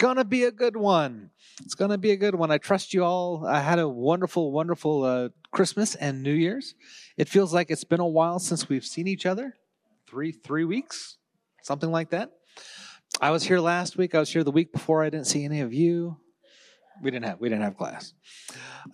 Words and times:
gonna 0.00 0.24
be 0.24 0.44
a 0.44 0.50
good 0.50 0.76
one. 0.76 1.30
It's 1.62 1.74
gonna 1.74 1.98
be 1.98 2.10
a 2.10 2.16
good 2.16 2.34
one. 2.34 2.50
I 2.50 2.56
trust 2.56 2.94
you 2.94 3.04
all. 3.04 3.46
I 3.46 3.60
had 3.60 3.78
a 3.78 3.86
wonderful, 3.86 4.50
wonderful 4.50 5.04
uh, 5.04 5.28
Christmas 5.52 5.94
and 5.94 6.22
New 6.22 6.32
Year's. 6.32 6.74
It 7.18 7.28
feels 7.28 7.52
like 7.52 7.70
it's 7.70 7.84
been 7.84 8.00
a 8.00 8.06
while 8.06 8.38
since 8.38 8.68
we've 8.68 8.84
seen 8.84 9.06
each 9.06 9.26
other. 9.26 9.54
Three, 10.08 10.32
three 10.32 10.64
weeks, 10.64 11.18
something 11.62 11.90
like 11.92 12.10
that. 12.10 12.32
I 13.20 13.30
was 13.30 13.44
here 13.44 13.60
last 13.60 13.98
week. 13.98 14.14
I 14.14 14.20
was 14.20 14.32
here 14.32 14.42
the 14.42 14.50
week 14.50 14.72
before. 14.72 15.04
I 15.04 15.10
didn't 15.10 15.26
see 15.26 15.44
any 15.44 15.60
of 15.60 15.74
you. 15.74 16.16
We 17.02 17.10
didn't 17.10 17.26
have 17.26 17.40
we 17.40 17.50
didn't 17.50 17.64
have 17.64 17.76
class. 17.76 18.14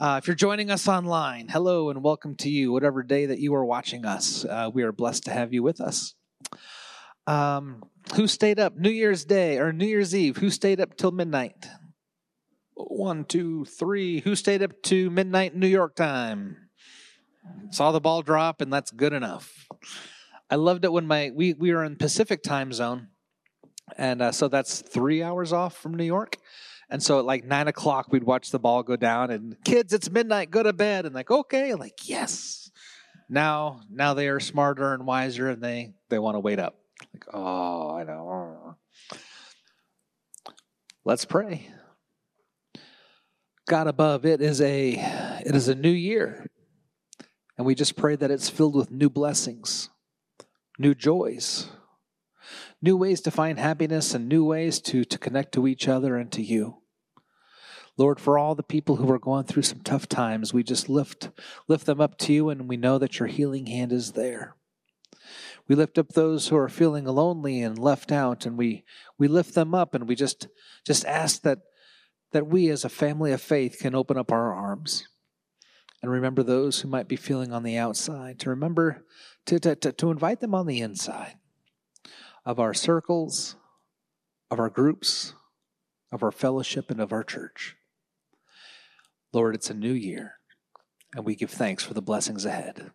Uh, 0.01 0.19
if 0.21 0.27
you're 0.27 0.35
joining 0.35 0.71
us 0.73 0.89
online, 0.89 1.47
hello 1.49 1.89
and 1.89 2.03
welcome 2.03 2.35
to 2.37 2.51
you. 2.51 2.73
Whatever 2.73 3.05
day 3.05 3.27
that 3.27 3.39
you 3.39 3.55
are 3.55 3.65
watching 3.65 4.05
us, 4.05 4.45
uh, 4.45 4.71
we 4.75 4.83
are 4.83 4.93
blessed 4.93 5.25
to 5.25 5.31
have 5.31 5.53
you 5.53 5.63
with 5.63 5.81
us. 5.81 6.15
Um, 7.27 7.83
who 8.15 8.27
stayed 8.27 8.61
up 8.61 8.77
New 8.77 8.91
Year's 8.91 9.25
Day 9.25 9.59
or 9.59 9.73
New 9.73 9.87
Year's 9.87 10.15
Eve? 10.15 10.37
Who 10.37 10.51
stayed 10.51 10.81
up 10.81 10.97
till 10.97 11.11
midnight? 11.11 11.67
One, 12.75 13.25
two, 13.25 13.65
three. 13.65 14.21
Who 14.21 14.37
stayed 14.37 14.63
up 14.63 14.83
to 14.85 15.11
midnight 15.11 15.57
New 15.57 15.67
York 15.67 15.97
time? 15.97 16.57
Saw 17.71 17.93
the 17.93 18.01
ball 18.01 18.23
drop, 18.23 18.61
and 18.61 18.73
that's 18.73 18.91
good 18.91 19.13
enough. 19.13 19.67
I 20.51 20.57
loved 20.57 20.85
it 20.85 20.93
when 20.93 21.07
my 21.07 21.31
we 21.35 21.55
we 21.55 21.73
were 21.73 21.85
in 21.85 21.97
Pacific 21.97 22.43
time 22.43 22.73
zone, 22.73 23.09
and 23.97 24.23
uh, 24.23 24.33
so 24.33 24.49
that's 24.49 24.83
three 24.83 25.23
hours 25.23 25.53
off 25.53 25.77
from 25.77 25.95
New 25.95 26.05
York. 26.05 26.37
And 26.89 27.03
so 27.03 27.19
at 27.19 27.25
like 27.25 27.45
nine 27.45 27.67
o'clock, 27.67 28.13
we'd 28.13 28.25
watch 28.25 28.51
the 28.51 28.61
ball 28.61 28.83
go 28.83 28.97
down, 28.97 29.31
and 29.31 29.57
kids, 29.65 29.93
it's 29.93 30.09
midnight, 30.11 30.51
go 30.51 30.63
to 30.63 30.73
bed. 30.73 31.05
And 31.05 31.15
like, 31.15 31.31
okay, 31.31 31.75
like 31.75 32.09
yes. 32.09 32.71
Now, 33.29 33.81
now 33.91 34.15
they 34.15 34.29
are 34.29 34.39
smarter 34.39 34.95
and 34.95 35.05
wiser, 35.05 35.49
and 35.49 35.63
they 35.63 35.95
they 36.09 36.19
want 36.19 36.37
to 36.37 36.41
wait 36.41 36.61
up. 36.61 36.77
Like, 37.01 37.25
oh, 37.33 37.91
I 37.95 38.05
know. 38.05 38.75
Uh. 39.11 39.17
Let's 41.05 41.25
pray. 41.25 41.69
God 43.69 43.87
above, 43.89 44.25
it 44.25 44.41
is 44.41 44.61
a 44.61 44.93
it 45.45 45.55
is 45.55 45.69
a 45.69 45.75
new 45.75 45.91
year. 45.91 46.47
And 47.57 47.67
we 47.67 47.75
just 47.75 47.97
pray 47.97 48.17
that 48.17 48.31
it's 48.31 48.51
filled 48.51 48.77
with 48.77 48.91
new 48.91 49.09
blessings, 49.09 49.89
new 50.79 50.95
joys, 50.95 51.69
new 52.83 52.97
ways 52.97 53.21
to 53.23 53.31
find 53.31 53.59
happiness 53.59 54.15
and 54.15 54.29
new 54.29 54.45
ways 54.45 54.81
to, 54.83 55.05
to 55.05 55.19
connect 55.19 55.53
to 55.55 55.67
each 55.67 55.89
other 55.89 56.17
and 56.17 56.31
to 56.33 56.43
you. 56.43 56.83
Lord, 57.97 58.21
for 58.21 58.39
all 58.39 58.55
the 58.55 58.63
people 58.63 58.97
who 58.97 59.11
are 59.11 59.19
going 59.19 59.45
through 59.45 59.63
some 59.63 59.81
tough 59.81 60.07
times, 60.07 60.53
we 60.53 60.63
just 60.63 60.89
lift 60.89 61.31
lift 61.67 61.87
them 61.87 62.01
up 62.01 62.19
to 62.19 62.33
you 62.33 62.51
and 62.51 62.69
we 62.69 62.77
know 62.77 62.99
that 62.99 63.19
your 63.19 63.29
healing 63.29 63.67
hand 63.67 63.91
is 63.91 64.13
there. 64.13 64.55
We 65.69 65.75
lift 65.75 65.99
up 65.99 66.11
those 66.11 66.49
who 66.49 66.57
are 66.57 66.69
feeling 66.69 67.05
lonely 67.05 67.61
and 67.61 67.79
left 67.79 68.13
out, 68.13 68.47
and 68.47 68.57
we, 68.57 68.85
we 69.19 69.29
lift 69.29 69.55
them 69.55 69.75
up 69.75 69.95
and 69.95 70.09
we 70.09 70.15
just, 70.15 70.49
just 70.87 71.05
ask 71.05 71.43
that, 71.43 71.59
that 72.33 72.47
we 72.47 72.69
as 72.69 72.85
a 72.85 72.89
family 72.89 73.33
of 73.33 73.41
faith 73.41 73.79
can 73.81 73.95
open 73.95 74.17
up 74.17 74.31
our 74.31 74.55
arms 74.55 75.09
and 76.03 76.11
remember 76.11 76.43
those 76.43 76.81
who 76.81 76.89
might 76.89 77.09
be 77.09 77.17
feeling 77.17 77.53
on 77.53 77.63
the 77.63 77.77
outside, 77.77 78.39
to 78.39 78.51
remember 78.51 79.05
to, 79.47 79.59
to, 79.59 79.75
to, 79.77 79.93
to 79.93 80.11
invite 80.11 80.41
them 80.41 80.55
on 80.55 80.67
the 80.67 80.81
inside 80.81 81.35
of 82.45 82.61
our 82.61 82.75
circles, 82.75 83.57
of 84.51 84.61
our 84.61 84.71
groups, 84.71 85.35
of 86.13 86.23
our 86.23 86.31
fellowship, 86.31 86.91
and 86.91 87.01
of 87.01 87.13
our 87.13 87.25
church. 87.25 87.77
Lord, 89.33 89.55
it's 89.55 89.71
a 89.71 89.75
new 89.75 89.93
year, 89.93 90.35
and 91.15 91.25
we 91.25 91.35
give 91.35 91.51
thanks 91.51 91.83
for 91.83 91.95
the 91.95 92.03
blessings 92.03 92.45
ahead. 92.45 92.93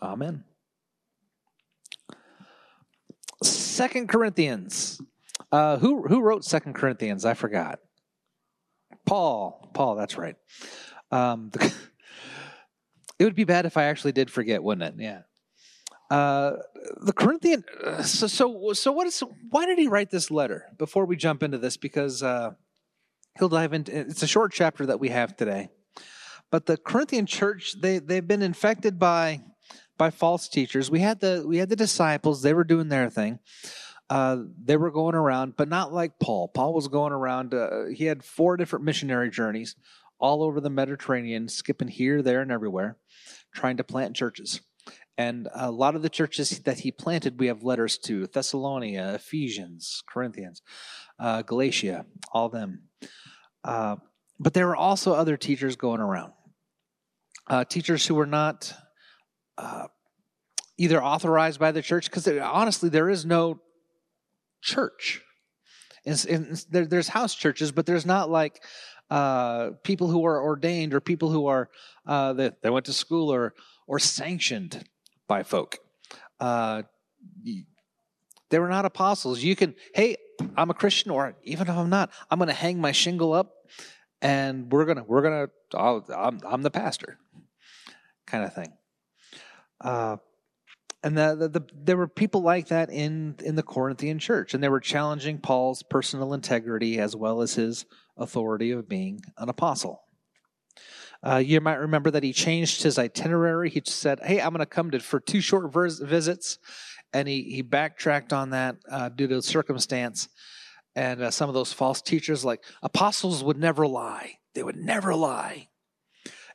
Amen. 0.00 0.44
Second 3.42 4.08
Corinthians. 4.08 5.00
Uh, 5.52 5.78
who 5.78 6.06
who 6.06 6.22
wrote 6.22 6.44
Second 6.44 6.74
Corinthians? 6.74 7.24
I 7.24 7.34
forgot. 7.34 7.80
Paul. 9.04 9.70
Paul. 9.74 9.94
That's 9.94 10.18
right. 10.18 10.36
Um, 11.10 11.50
the, 11.52 11.72
it 13.18 13.24
would 13.24 13.36
be 13.36 13.44
bad 13.44 13.66
if 13.66 13.76
I 13.76 13.84
actually 13.84 14.12
did 14.12 14.30
forget, 14.30 14.62
wouldn't 14.62 14.98
it? 14.98 15.02
Yeah. 15.02 15.20
Uh, 16.10 16.56
the 17.00 17.12
Corinthian. 17.12 17.64
So 18.02 18.26
so 18.26 18.72
so 18.72 18.92
what 18.92 19.06
is? 19.06 19.22
Why 19.50 19.66
did 19.66 19.78
he 19.78 19.88
write 19.88 20.10
this 20.10 20.30
letter? 20.30 20.66
Before 20.78 21.04
we 21.04 21.16
jump 21.16 21.42
into 21.42 21.58
this, 21.58 21.76
because 21.76 22.22
uh, 22.22 22.52
he'll 23.38 23.48
dive 23.48 23.72
into. 23.72 23.96
It's 23.96 24.22
a 24.22 24.28
short 24.28 24.52
chapter 24.52 24.86
that 24.86 25.00
we 25.00 25.08
have 25.08 25.36
today, 25.36 25.68
but 26.50 26.66
the 26.66 26.76
Corinthian 26.76 27.26
church 27.26 27.80
they 27.80 27.98
they've 27.98 28.26
been 28.26 28.42
infected 28.42 28.98
by 28.98 29.42
by 29.98 30.10
false 30.10 30.48
teachers. 30.48 30.90
We 30.90 31.00
had 31.00 31.20
the 31.20 31.44
we 31.46 31.58
had 31.58 31.68
the 31.68 31.76
disciples; 31.76 32.42
they 32.42 32.54
were 32.54 32.64
doing 32.64 32.88
their 32.88 33.10
thing. 33.10 33.38
Uh, 34.08 34.38
they 34.62 34.76
were 34.76 34.90
going 34.90 35.16
around, 35.16 35.56
but 35.56 35.68
not 35.68 35.92
like 35.92 36.18
Paul. 36.20 36.48
Paul 36.48 36.72
was 36.74 36.88
going 36.88 37.12
around. 37.12 37.54
Uh, 37.54 37.86
he 37.86 38.04
had 38.04 38.22
four 38.22 38.56
different 38.56 38.84
missionary 38.84 39.30
journeys 39.30 39.74
all 40.18 40.42
over 40.42 40.60
the 40.60 40.70
Mediterranean, 40.70 41.48
skipping 41.48 41.88
here, 41.88 42.22
there, 42.22 42.40
and 42.40 42.52
everywhere, 42.52 42.96
trying 43.52 43.76
to 43.76 43.84
plant 43.84 44.16
churches. 44.16 44.60
And 45.18 45.48
a 45.54 45.70
lot 45.70 45.96
of 45.96 46.02
the 46.02 46.08
churches 46.08 46.60
that 46.60 46.80
he 46.80 46.92
planted, 46.92 47.40
we 47.40 47.46
have 47.46 47.62
letters 47.62 47.98
to 47.98 48.26
Thessalonica, 48.26 49.14
Ephesians, 49.14 50.02
Corinthians, 50.06 50.62
uh, 51.18 51.42
Galatia, 51.42 52.04
all 52.32 52.48
them. 52.48 52.82
Uh, 53.64 53.96
but 54.38 54.52
there 54.54 54.66
were 54.66 54.76
also 54.76 55.14
other 55.14 55.36
teachers 55.36 55.76
going 55.76 56.00
around, 56.00 56.32
uh, 57.48 57.64
teachers 57.64 58.06
who 58.06 58.14
were 58.14 58.26
not 58.26 58.74
uh, 59.58 59.86
either 60.78 61.02
authorized 61.02 61.58
by 61.58 61.72
the 61.72 61.82
church, 61.82 62.10
because 62.10 62.26
honestly, 62.28 62.88
there 62.88 63.08
is 63.08 63.24
no 63.24 63.60
church. 64.62 65.22
And, 66.04 66.26
and 66.28 66.64
there, 66.70 66.86
there's 66.86 67.08
house 67.08 67.34
churches, 67.34 67.72
but 67.72 67.86
there's 67.86 68.06
not 68.06 68.30
like 68.30 68.62
uh, 69.10 69.70
people 69.82 70.08
who 70.08 70.24
are 70.24 70.42
ordained 70.42 70.94
or 70.94 71.00
people 71.00 71.30
who 71.30 71.46
are 71.46 71.70
uh, 72.06 72.32
that 72.34 72.62
they 72.62 72.70
went 72.70 72.86
to 72.86 72.92
school 72.92 73.32
or 73.32 73.54
or 73.86 73.98
sanctioned 73.98 74.84
by 75.28 75.42
folk. 75.42 75.78
Uh, 76.40 76.82
they 78.50 78.58
were 78.58 78.68
not 78.68 78.84
apostles. 78.84 79.42
You 79.42 79.56
can, 79.56 79.74
hey, 79.94 80.16
I'm 80.56 80.70
a 80.70 80.74
Christian, 80.74 81.10
or 81.10 81.36
even 81.42 81.68
if 81.68 81.74
I'm 81.74 81.90
not, 81.90 82.10
I'm 82.30 82.38
going 82.38 82.48
to 82.48 82.54
hang 82.54 82.80
my 82.80 82.92
shingle 82.92 83.32
up, 83.32 83.52
and 84.20 84.70
we're 84.70 84.84
gonna 84.84 85.04
we're 85.04 85.22
gonna 85.22 85.48
I'm 86.16 86.40
I'm 86.46 86.62
the 86.62 86.70
pastor, 86.70 87.18
kind 88.26 88.44
of 88.44 88.54
thing. 88.54 88.72
Uh, 89.80 90.16
and 91.02 91.16
the, 91.16 91.36
the, 91.36 91.48
the, 91.48 91.66
there 91.72 91.96
were 91.96 92.08
people 92.08 92.40
like 92.40 92.68
that 92.68 92.90
in 92.90 93.36
in 93.44 93.54
the 93.54 93.62
Corinthian 93.62 94.18
church, 94.18 94.54
and 94.54 94.62
they 94.62 94.68
were 94.68 94.80
challenging 94.80 95.38
Paul's 95.38 95.82
personal 95.82 96.34
integrity 96.34 96.98
as 96.98 97.14
well 97.14 97.42
as 97.42 97.54
his 97.54 97.86
authority 98.16 98.72
of 98.72 98.88
being 98.88 99.20
an 99.38 99.48
apostle. 99.48 100.02
Uh, 101.22 101.36
you 101.36 101.60
might 101.60 101.76
remember 101.76 102.10
that 102.10 102.22
he 102.22 102.32
changed 102.32 102.82
his 102.82 102.98
itinerary. 102.98 103.70
He 103.70 103.82
said, 103.84 104.20
"Hey, 104.22 104.40
I'm 104.40 104.50
going 104.50 104.60
to 104.60 104.66
come 104.66 104.90
to 104.90 105.00
for 105.00 105.20
two 105.20 105.40
short 105.40 105.72
visits," 105.72 106.58
and 107.12 107.28
he 107.28 107.42
he 107.42 107.62
backtracked 107.62 108.32
on 108.32 108.50
that 108.50 108.76
uh, 108.90 109.08
due 109.08 109.28
to 109.28 109.42
circumstance. 109.42 110.28
And 110.94 111.22
uh, 111.22 111.30
some 111.30 111.48
of 111.48 111.54
those 111.54 111.72
false 111.72 112.00
teachers, 112.00 112.44
like 112.44 112.64
apostles, 112.82 113.44
would 113.44 113.58
never 113.58 113.86
lie. 113.86 114.38
They 114.54 114.62
would 114.62 114.76
never 114.76 115.14
lie. 115.14 115.68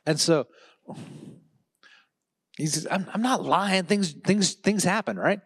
And 0.04 0.18
so 0.18 0.48
he 2.62 2.68
says, 2.68 2.86
I'm, 2.88 3.08
I'm 3.12 3.22
not 3.22 3.42
lying. 3.42 3.82
Things, 3.84 4.12
things, 4.12 4.52
things 4.52 4.84
happen, 4.84 5.18
right? 5.18 5.40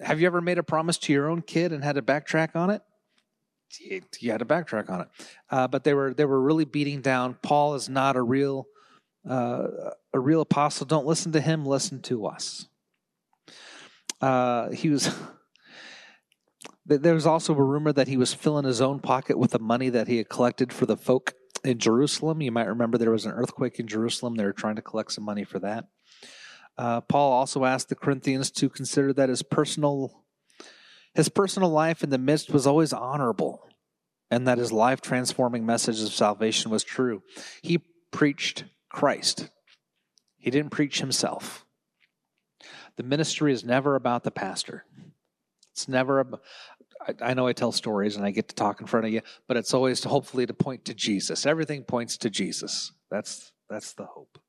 Have 0.00 0.20
you 0.20 0.26
ever 0.26 0.40
made 0.40 0.58
a 0.58 0.64
promise 0.64 0.98
to 0.98 1.12
your 1.12 1.30
own 1.30 1.42
kid 1.42 1.72
and 1.72 1.84
had 1.84 1.94
to 1.94 2.02
backtrack 2.02 2.56
on 2.56 2.70
it? 2.70 2.82
You 4.18 4.32
had 4.32 4.40
to 4.40 4.44
backtrack 4.44 4.90
on 4.90 5.02
it. 5.02 5.08
Uh, 5.48 5.68
but 5.68 5.84
they 5.84 5.94
were, 5.94 6.12
they 6.12 6.24
were 6.24 6.40
really 6.40 6.64
beating 6.64 7.02
down. 7.02 7.36
Paul 7.40 7.76
is 7.76 7.88
not 7.88 8.16
a 8.16 8.22
real, 8.22 8.66
uh, 9.28 9.68
a 10.12 10.18
real 10.18 10.40
apostle. 10.40 10.86
Don't 10.86 11.06
listen 11.06 11.30
to 11.32 11.40
him. 11.40 11.64
Listen 11.64 12.02
to 12.02 12.26
us. 12.26 12.66
Uh, 14.20 14.70
he 14.70 14.88
was, 14.88 15.14
there 16.84 17.14
was 17.14 17.26
also 17.26 17.54
a 17.54 17.62
rumor 17.62 17.92
that 17.92 18.08
he 18.08 18.16
was 18.16 18.34
filling 18.34 18.64
his 18.64 18.80
own 18.80 18.98
pocket 18.98 19.38
with 19.38 19.52
the 19.52 19.60
money 19.60 19.88
that 19.88 20.08
he 20.08 20.16
had 20.16 20.28
collected 20.28 20.72
for 20.72 20.86
the 20.86 20.96
folk 20.96 21.32
in 21.62 21.78
Jerusalem. 21.78 22.42
You 22.42 22.50
might 22.50 22.66
remember 22.66 22.98
there 22.98 23.12
was 23.12 23.24
an 23.24 23.32
earthquake 23.32 23.78
in 23.78 23.86
Jerusalem. 23.86 24.34
They 24.34 24.44
were 24.44 24.52
trying 24.52 24.76
to 24.76 24.82
collect 24.82 25.12
some 25.12 25.22
money 25.22 25.44
for 25.44 25.60
that. 25.60 25.84
Uh, 26.80 27.02
Paul 27.02 27.32
also 27.32 27.66
asked 27.66 27.90
the 27.90 27.94
Corinthians 27.94 28.50
to 28.52 28.70
consider 28.70 29.12
that 29.12 29.28
his 29.28 29.42
personal 29.42 30.24
his 31.12 31.28
personal 31.28 31.68
life 31.68 32.02
in 32.02 32.08
the 32.08 32.16
midst 32.16 32.50
was 32.50 32.66
always 32.66 32.94
honorable, 32.94 33.68
and 34.30 34.48
that 34.48 34.56
his 34.56 34.72
life 34.72 35.02
transforming 35.02 35.66
message 35.66 36.00
of 36.00 36.08
salvation 36.08 36.70
was 36.70 36.82
true. 36.82 37.22
He 37.62 37.80
preached 38.12 38.64
Christ. 38.88 39.50
He 40.38 40.50
didn't 40.50 40.70
preach 40.70 41.00
himself. 41.00 41.66
The 42.96 43.02
ministry 43.02 43.52
is 43.52 43.62
never 43.62 43.94
about 43.94 44.24
the 44.24 44.30
pastor. 44.30 44.86
It's 45.72 45.86
never 45.86 46.20
about, 46.20 46.40
I, 47.06 47.30
I 47.30 47.34
know 47.34 47.46
I 47.46 47.52
tell 47.52 47.72
stories 47.72 48.16
and 48.16 48.24
I 48.24 48.30
get 48.30 48.48
to 48.48 48.54
talk 48.54 48.80
in 48.80 48.86
front 48.86 49.04
of 49.04 49.12
you, 49.12 49.20
but 49.46 49.58
it's 49.58 49.74
always 49.74 50.00
to 50.02 50.08
hopefully 50.08 50.46
to 50.46 50.54
point 50.54 50.86
to 50.86 50.94
Jesus. 50.94 51.44
Everything 51.44 51.82
points 51.82 52.16
to 52.18 52.30
Jesus. 52.30 52.92
That's 53.10 53.52
that's 53.68 53.92
the 53.92 54.06
hope. 54.06 54.39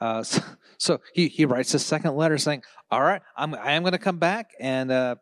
Uh, 0.00 0.22
so, 0.22 0.42
so, 0.78 1.00
he, 1.14 1.28
he 1.28 1.44
writes 1.44 1.74
a 1.74 1.78
second 1.78 2.16
letter 2.16 2.38
saying, 2.38 2.62
All 2.90 3.02
right, 3.02 3.22
I'm, 3.36 3.54
I 3.54 3.72
am 3.72 3.82
going 3.82 3.92
to 3.92 3.98
come 3.98 4.18
back 4.18 4.50
and 4.60 4.90
uh, 4.90 5.16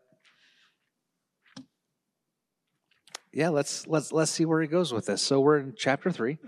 yeah, 3.32 3.48
let's 3.48 3.86
let's 3.86 4.12
let's 4.12 4.30
see 4.30 4.44
where 4.44 4.60
he 4.60 4.68
goes 4.68 4.92
with 4.92 5.06
this. 5.06 5.22
So 5.22 5.40
we're 5.40 5.58
in 5.58 5.74
chapter 5.76 6.10
three. 6.10 6.38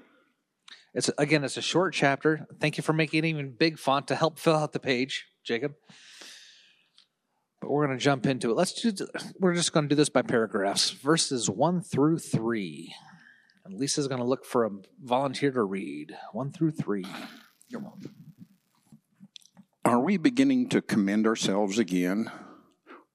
It's 0.92 1.10
again, 1.16 1.42
it's 1.42 1.56
a 1.56 1.62
short 1.62 1.94
chapter. 1.94 2.46
Thank 2.60 2.76
you 2.76 2.82
for 2.82 2.92
making 2.92 3.24
it 3.24 3.28
even 3.28 3.54
big 3.58 3.78
font 3.78 4.08
to 4.08 4.14
help 4.14 4.38
fill 4.38 4.56
out 4.56 4.72
the 4.72 4.80
page, 4.80 5.24
Jacob. 5.44 5.72
But 7.60 7.70
we're 7.70 7.86
going 7.86 7.98
to 7.98 8.04
jump 8.04 8.26
into 8.26 8.50
it. 8.50 8.56
Let's 8.56 8.74
do. 8.74 8.92
We're 9.40 9.54
just 9.54 9.72
going 9.72 9.86
to 9.86 9.88
do 9.88 9.96
this 9.96 10.10
by 10.10 10.22
paragraphs, 10.22 10.90
verses 10.90 11.48
one 11.48 11.80
through 11.80 12.18
three. 12.18 12.94
And 13.64 13.78
Lisa's 13.78 14.06
going 14.06 14.20
to 14.20 14.26
look 14.26 14.44
for 14.44 14.66
a 14.66 14.70
volunteer 15.02 15.50
to 15.52 15.62
read 15.62 16.14
one 16.32 16.52
through 16.52 16.72
three. 16.72 17.06
Are 19.84 20.00
we 20.00 20.16
beginning 20.16 20.68
to 20.70 20.80
commend 20.80 21.26
ourselves 21.26 21.78
again? 21.78 22.30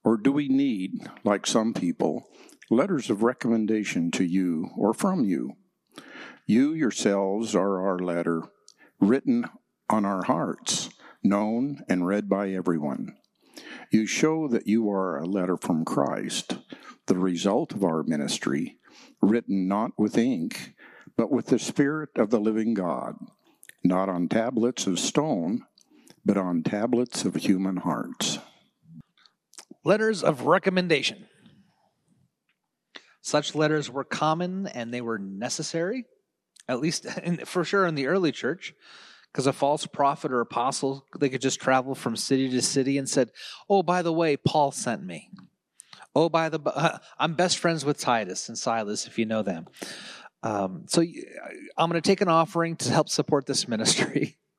Or 0.03 0.17
do 0.17 0.31
we 0.31 0.47
need, 0.47 0.91
like 1.23 1.47
some 1.47 1.73
people, 1.73 2.29
letters 2.69 3.09
of 3.09 3.23
recommendation 3.23 4.11
to 4.11 4.23
you 4.23 4.69
or 4.77 4.93
from 4.93 5.25
you? 5.25 5.53
You 6.45 6.73
yourselves 6.73 7.55
are 7.55 7.85
our 7.85 7.99
letter, 7.99 8.43
written 8.99 9.45
on 9.89 10.05
our 10.05 10.23
hearts, 10.23 10.89
known 11.23 11.83
and 11.89 12.05
read 12.07 12.29
by 12.29 12.51
everyone. 12.51 13.15
You 13.91 14.05
show 14.05 14.47
that 14.47 14.67
you 14.67 14.89
are 14.89 15.17
a 15.17 15.25
letter 15.25 15.57
from 15.57 15.85
Christ, 15.85 16.59
the 17.07 17.17
result 17.17 17.73
of 17.73 17.83
our 17.83 18.03
ministry, 18.03 18.77
written 19.21 19.67
not 19.67 19.91
with 19.97 20.17
ink, 20.17 20.75
but 21.17 21.31
with 21.31 21.47
the 21.47 21.59
Spirit 21.59 22.09
of 22.15 22.29
the 22.29 22.39
living 22.39 22.73
God, 22.73 23.15
not 23.83 24.09
on 24.09 24.27
tablets 24.27 24.87
of 24.87 24.99
stone, 24.99 25.65
but 26.25 26.37
on 26.37 26.63
tablets 26.63 27.25
of 27.25 27.35
human 27.35 27.77
hearts. 27.77 28.39
Letters 29.83 30.23
of 30.23 30.43
recommendation. 30.43 31.27
Such 33.21 33.55
letters 33.55 33.89
were 33.89 34.03
common 34.03 34.67
and 34.67 34.93
they 34.93 35.01
were 35.01 35.19
necessary, 35.19 36.05
at 36.67 36.79
least 36.79 37.05
in, 37.23 37.37
for 37.45 37.63
sure 37.63 37.85
in 37.85 37.95
the 37.95 38.07
early 38.07 38.31
church, 38.31 38.73
because 39.31 39.47
a 39.47 39.53
false 39.53 39.85
prophet 39.85 40.31
or 40.31 40.41
apostle, 40.41 41.05
they 41.19 41.29
could 41.29 41.41
just 41.41 41.61
travel 41.61 41.95
from 41.95 42.15
city 42.15 42.49
to 42.49 42.61
city 42.61 42.97
and 42.97 43.07
said, 43.07 43.29
"Oh, 43.69 43.83
by 43.83 44.01
the 44.01 44.13
way, 44.13 44.37
Paul 44.37 44.71
sent 44.71 45.05
me." 45.05 45.29
Oh, 46.15 46.27
by 46.27 46.49
the 46.49 46.59
uh, 46.65 46.97
I'm 47.19 47.35
best 47.35 47.59
friends 47.59 47.85
with 47.85 47.99
Titus 47.99 48.49
and 48.49 48.57
Silas, 48.57 49.05
if 49.05 49.19
you 49.19 49.25
know 49.25 49.43
them. 49.43 49.67
Um, 50.41 50.85
so 50.87 51.01
I'm 51.01 51.89
going 51.89 52.01
to 52.01 52.07
take 52.07 52.21
an 52.21 52.29
offering 52.29 52.75
to 52.77 52.91
help 52.91 53.09
support 53.09 53.45
this 53.45 53.67
ministry. 53.67 54.37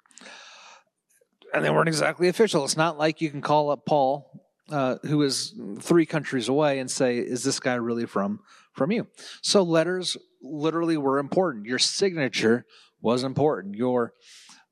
and 1.54 1.64
they 1.64 1.70
weren't 1.70 1.88
exactly 1.88 2.28
official. 2.28 2.64
It's 2.64 2.76
not 2.76 2.98
like 2.98 3.20
you 3.20 3.30
can 3.30 3.40
call 3.40 3.70
up 3.70 3.86
Paul, 3.86 4.30
uh, 4.70 4.96
who 5.02 5.22
is 5.22 5.54
three 5.80 6.06
countries 6.06 6.48
away, 6.48 6.78
and 6.78 6.90
say, 6.90 7.18
"Is 7.18 7.42
this 7.42 7.60
guy 7.60 7.74
really 7.74 8.06
from 8.06 8.40
from 8.72 8.92
you?" 8.92 9.08
So 9.42 9.62
letters 9.62 10.16
literally 10.42 10.96
were 10.96 11.18
important. 11.18 11.66
Your 11.66 11.78
signature 11.78 12.66
was 13.00 13.24
important. 13.24 13.74
Your 13.74 14.14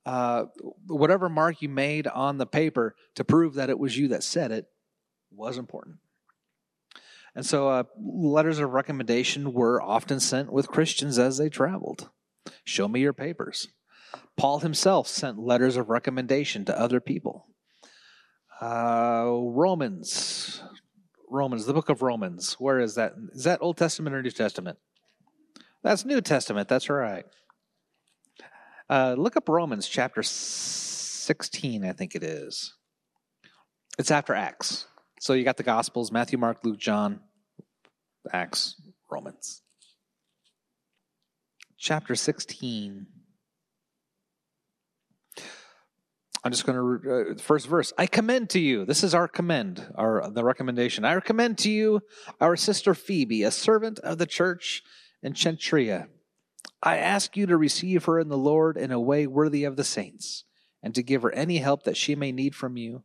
uh, 0.07 0.47
whatever 0.87 1.29
mark 1.29 1.63
you 1.63 1.69
made 1.69 2.07
on 2.07 2.39
the 2.39 2.47
paper 2.47 2.95
to 3.17 3.25
prove 3.25 3.55
that 3.55 3.71
it 3.71 3.79
was 3.79 3.97
you 3.99 4.09
that 4.09 4.23
said 4.23 4.53
it 4.53 4.67
was 5.31 5.59
important. 5.59 5.97
And 7.39 7.47
so, 7.47 7.69
uh, 7.69 7.85
letters 7.97 8.59
of 8.59 8.73
recommendation 8.73 9.53
were 9.53 9.81
often 9.81 10.19
sent 10.19 10.53
with 10.53 10.67
Christians 10.67 11.21
as 11.21 11.39
they 11.39 11.49
traveled. 11.49 12.11
Show 12.65 12.89
me 12.89 12.99
your 12.99 13.13
papers. 13.13 13.69
Paul 14.37 14.59
himself 14.59 15.07
sent 15.07 15.39
letters 15.39 15.77
of 15.77 15.89
recommendation 15.89 16.65
to 16.65 16.77
other 16.77 16.99
people. 16.99 17.47
Uh, 18.61 19.31
Romans, 19.31 20.65
Romans, 21.31 21.65
the 21.65 21.73
book 21.73 21.89
of 21.89 22.03
Romans. 22.03 22.55
Where 22.55 22.81
is 22.81 22.97
that? 22.97 23.13
Is 23.31 23.45
that 23.45 23.63
Old 23.63 23.77
Testament 23.77 24.17
or 24.17 24.23
New 24.23 24.33
Testament? 24.33 24.79
That's 25.85 26.05
New 26.05 26.21
Testament. 26.21 26.69
That's 26.69 26.91
right. 26.91 27.25
Uh, 28.91 29.15
look 29.17 29.37
up 29.37 29.49
Romans 29.49 29.87
chapter 29.87 30.25
16, 30.25 31.85
I 31.85 31.93
think 31.93 32.17
it 32.17 32.25
is. 32.25 32.75
It's 33.97 34.11
after 34.11 34.35
Acts. 34.35 34.89
So 35.21 35.35
you 35.35 35.45
got 35.45 35.57
the 35.57 35.63
Gospels 35.63 36.13
Matthew, 36.13 36.39
Mark, 36.39 36.65
Luke, 36.65 36.79
John, 36.79 37.21
Acts, 38.33 38.81
Romans. 39.11 39.63
Chapter 41.79 42.15
16. 42.15 43.07
I'm 46.45 46.53
just 46.53 46.67
going 46.67 47.01
to 47.03 47.33
uh, 47.33 47.39
first 47.39 47.67
verse. 47.67 47.93
I 47.99 48.07
commend 48.07 48.51
to 48.51 48.61
you. 48.61 48.85
This 48.85 49.03
is 49.03 49.15
our 49.15 49.29
commend, 49.29 49.85
our 49.97 50.31
the 50.31 50.45
recommendation. 50.45 51.05
I 51.05 51.15
recommend 51.15 51.59
to 51.59 51.71
you 51.71 52.01
our 52.41 52.57
sister 52.57 52.95
Phoebe, 52.95 53.43
a 53.43 53.51
servant 53.51 53.99
of 54.01 54.19
the 54.19 54.27
church 54.27 54.83
in 55.23 55.33
Cenchrea. 55.35 56.07
I 56.83 56.99
ask 56.99 57.37
you 57.37 57.47
to 57.47 57.57
receive 57.57 58.05
her 58.05 58.21
in 58.21 58.29
the 58.29 58.39
Lord 58.39 58.77
in 58.77 58.93
a 58.93 59.01
way 59.01 59.27
worthy 59.27 59.65
of 59.65 59.77
the 59.77 59.85
saints, 59.85 60.45
and 60.83 60.95
to 60.95 61.03
give 61.03 61.23
her 61.23 61.33
any 61.33 61.59
help 61.59 61.83
that 61.83 61.97
she 61.97 62.15
may 62.15 62.31
need 62.31 62.55
from 62.55 62.77
you, 62.77 63.03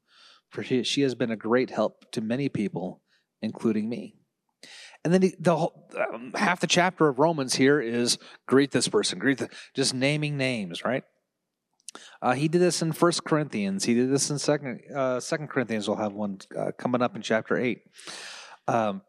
for 0.50 0.64
she 0.64 1.02
has 1.02 1.16
been 1.16 1.32
a 1.32 1.36
great 1.36 1.72
help 1.72 2.12
to 2.12 2.22
many 2.22 2.50
people, 2.50 3.02
including 3.42 3.90
me. 3.90 4.16
And 5.04 5.14
then 5.14 5.34
the, 5.40 5.56
whole, 5.56 5.90
um, 5.98 6.32
half 6.34 6.62
the 6.62 6.68
chapter 6.68 7.10
of 7.10 7.20
Romans 7.20 7.56
here 7.56 7.82
is 7.82 8.18
greet 8.48 8.72
this 8.72 8.88
person, 8.88 9.20
greet 9.20 9.40
the, 9.40 9.50
just 9.74 9.94
naming 9.94 10.38
names, 10.38 10.86
right? 10.86 11.04
Uh, 12.22 12.34
he 12.34 12.48
did 12.48 12.62
this 12.62 12.82
in 12.82 12.92
First 12.94 13.24
Corinthians. 13.24 13.84
He 13.84 13.94
did 13.94 14.10
this 14.10 14.30
in 14.30 14.40
Second 14.40 14.82
uh, 14.96 15.20
Second 15.20 15.50
Corinthians. 15.50 15.88
We'll 15.88 15.98
have 15.98 16.14
one 16.14 16.40
uh, 16.58 16.72
coming 16.78 17.02
up 17.02 17.16
in 17.16 17.22
chapter 17.22 17.58
eight. 17.58 17.82
Um, 18.68 19.02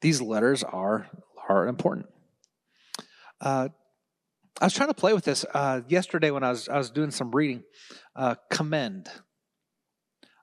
these 0.00 0.20
letters 0.20 0.64
are 0.64 1.08
are 1.48 1.68
important. 1.68 2.06
Uh, 3.40 3.68
I 4.60 4.64
was 4.64 4.74
trying 4.74 4.88
to 4.88 4.94
play 4.94 5.12
with 5.12 5.24
this 5.24 5.44
uh, 5.54 5.82
yesterday 5.88 6.30
when 6.30 6.42
I 6.42 6.50
was 6.50 6.68
I 6.68 6.78
was 6.78 6.90
doing 6.90 7.10
some 7.10 7.30
reading. 7.30 7.62
Uh, 8.16 8.34
commend. 8.50 9.08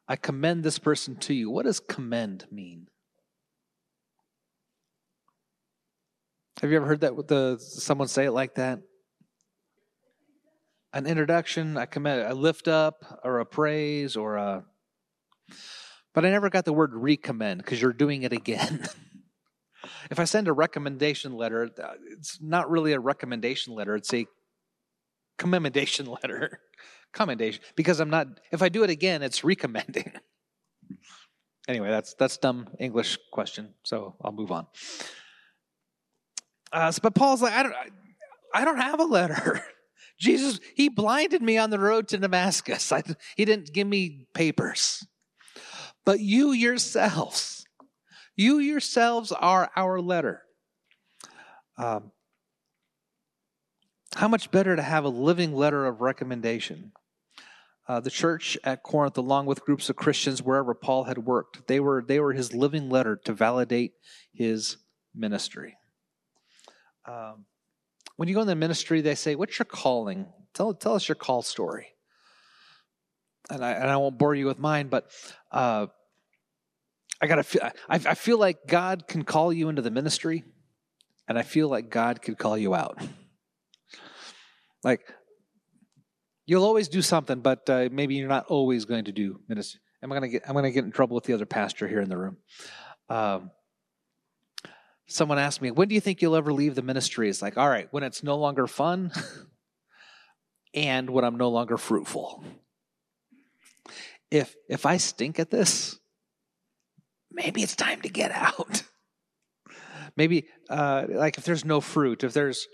I 0.07 0.15
commend 0.15 0.63
this 0.63 0.79
person 0.79 1.17
to 1.17 1.33
you. 1.33 1.49
What 1.49 1.65
does 1.65 1.79
commend 1.79 2.45
mean? 2.51 2.87
Have 6.61 6.71
you 6.71 6.77
ever 6.77 6.85
heard 6.85 7.01
that 7.01 7.15
with 7.15 7.27
the 7.27 7.57
someone 7.59 8.07
say 8.07 8.25
it 8.25 8.31
like 8.31 8.55
that? 8.55 8.79
An 10.93 11.05
introduction, 11.05 11.75
I 11.75 11.85
commend, 11.85 12.21
a 12.21 12.33
lift 12.33 12.69
up, 12.69 13.19
or 13.25 13.39
a 13.39 13.45
praise, 13.45 14.15
or 14.15 14.37
a. 14.37 14.63
But 16.13 16.25
I 16.25 16.29
never 16.29 16.49
got 16.49 16.63
the 16.63 16.71
word 16.71 16.91
recommend 16.93 17.57
because 17.57 17.81
you're 17.81 17.91
doing 17.91 18.23
it 18.23 18.31
again. 18.31 18.87
if 20.09 20.17
I 20.17 20.23
send 20.23 20.47
a 20.47 20.53
recommendation 20.53 21.33
letter, 21.33 21.69
it's 22.11 22.39
not 22.41 22.69
really 22.69 22.93
a 22.93 22.99
recommendation 23.01 23.75
letter; 23.75 23.95
it's 23.97 24.13
a 24.13 24.25
commendation 25.37 26.05
letter. 26.23 26.61
commendation 27.11 27.61
because 27.75 27.99
I'm 27.99 28.09
not. 28.09 28.27
If 28.53 28.61
I 28.61 28.69
do 28.69 28.83
it 28.83 28.89
again, 28.89 29.23
it's 29.23 29.43
recommending. 29.43 30.13
anyway, 31.67 31.89
that's 31.89 32.13
that's 32.13 32.37
dumb 32.37 32.69
English 32.79 33.17
question. 33.33 33.73
So 33.83 34.15
I'll 34.23 34.31
move 34.31 34.53
on. 34.53 34.67
Uh, 36.75 36.91
but 37.01 37.15
Paul's 37.15 37.41
like, 37.41 37.53
I 37.53 37.63
don't, 37.63 37.75
I 38.53 38.65
don't 38.65 38.81
have 38.81 38.99
a 38.99 39.05
letter. 39.05 39.63
Jesus, 40.19 40.59
he 40.75 40.89
blinded 40.89 41.41
me 41.41 41.57
on 41.57 41.69
the 41.69 41.79
road 41.79 42.09
to 42.09 42.17
Damascus. 42.17 42.91
I, 42.91 43.01
he 43.37 43.45
didn't 43.45 43.71
give 43.71 43.87
me 43.87 44.27
papers. 44.33 45.07
But 46.05 46.19
you 46.19 46.51
yourselves, 46.51 47.65
you 48.35 48.59
yourselves 48.59 49.31
are 49.31 49.71
our 49.77 50.01
letter. 50.01 50.41
Um, 51.77 52.11
how 54.15 54.27
much 54.27 54.51
better 54.51 54.75
to 54.75 54.81
have 54.81 55.05
a 55.05 55.09
living 55.09 55.53
letter 55.53 55.85
of 55.85 56.01
recommendation? 56.01 56.91
Uh, 57.87 58.01
the 58.01 58.11
church 58.11 58.57
at 58.65 58.83
Corinth, 58.83 59.17
along 59.17 59.45
with 59.45 59.63
groups 59.63 59.89
of 59.89 59.95
Christians 59.95 60.43
wherever 60.43 60.73
Paul 60.73 61.05
had 61.05 61.19
worked, 61.19 61.67
they 61.67 61.79
were 61.79 62.03
they 62.05 62.19
were 62.19 62.33
his 62.33 62.53
living 62.53 62.89
letter 62.89 63.15
to 63.25 63.33
validate 63.33 63.93
his 64.33 64.77
ministry. 65.13 65.77
Um, 67.07 67.45
when 68.15 68.27
you 68.29 68.35
go 68.35 68.41
in 68.41 68.47
the 68.47 68.55
ministry, 68.55 69.01
they 69.01 69.15
say, 69.15 69.35
"What's 69.35 69.59
your 69.59 69.65
calling? 69.65 70.27
Tell 70.53 70.73
tell 70.73 70.95
us 70.95 71.07
your 71.07 71.15
call 71.15 71.41
story." 71.41 71.87
And 73.49 73.63
I 73.63 73.71
and 73.71 73.89
I 73.89 73.97
won't 73.97 74.17
bore 74.17 74.35
you 74.35 74.45
with 74.45 74.59
mine, 74.59 74.87
but 74.87 75.11
uh, 75.51 75.87
I 77.21 77.27
gotta 77.27 77.43
feel, 77.43 77.61
I, 77.63 77.71
I 77.89 78.13
feel 78.15 78.39
like 78.39 78.67
God 78.67 79.07
can 79.07 79.23
call 79.23 79.53
you 79.53 79.69
into 79.69 79.81
the 79.81 79.91
ministry, 79.91 80.43
and 81.27 81.37
I 81.37 81.43
feel 81.43 81.69
like 81.69 81.89
God 81.89 82.21
could 82.21 82.37
call 82.37 82.57
you 82.57 82.73
out. 82.73 82.97
Like 84.83 85.01
you'll 86.45 86.63
always 86.63 86.87
do 86.87 87.01
something, 87.01 87.39
but 87.41 87.69
uh, 87.69 87.89
maybe 87.91 88.15
you're 88.15 88.29
not 88.29 88.45
always 88.47 88.85
going 88.85 89.05
to 89.05 89.11
do 89.11 89.39
ministry. 89.47 89.81
I'm 90.01 90.09
gonna 90.09 90.27
get 90.27 90.43
I'm 90.47 90.53
gonna 90.53 90.71
get 90.71 90.85
in 90.85 90.91
trouble 90.91 91.15
with 91.15 91.23
the 91.23 91.33
other 91.33 91.47
pastor 91.47 91.87
here 91.87 92.01
in 92.01 92.09
the 92.09 92.17
room. 92.17 92.37
Um, 93.09 93.51
someone 95.07 95.39
asked 95.39 95.61
me, 95.61 95.71
"When 95.71 95.87
do 95.87 95.95
you 95.95 96.01
think 96.01 96.21
you'll 96.21 96.35
ever 96.35 96.53
leave 96.53 96.75
the 96.75 96.81
ministry?" 96.81 97.29
It's 97.29 97.41
like, 97.41 97.57
all 97.57 97.69
right, 97.69 97.87
when 97.91 98.03
it's 98.03 98.23
no 98.23 98.37
longer 98.37 98.67
fun, 98.67 99.11
and 100.73 101.09
when 101.09 101.23
I'm 101.23 101.37
no 101.37 101.49
longer 101.49 101.77
fruitful. 101.77 102.43
If 104.29 104.55
if 104.69 104.85
I 104.85 104.97
stink 104.97 105.39
at 105.39 105.49
this, 105.51 105.99
maybe 107.31 107.63
it's 107.63 107.75
time 107.75 108.01
to 108.01 108.09
get 108.09 108.31
out. 108.31 108.83
Maybe 110.17 110.47
uh, 110.69 111.05
like 111.09 111.37
if 111.37 111.43
there's 111.43 111.65
no 111.65 111.81
fruit, 111.81 112.23
if 112.23 112.31
there's 112.31 112.67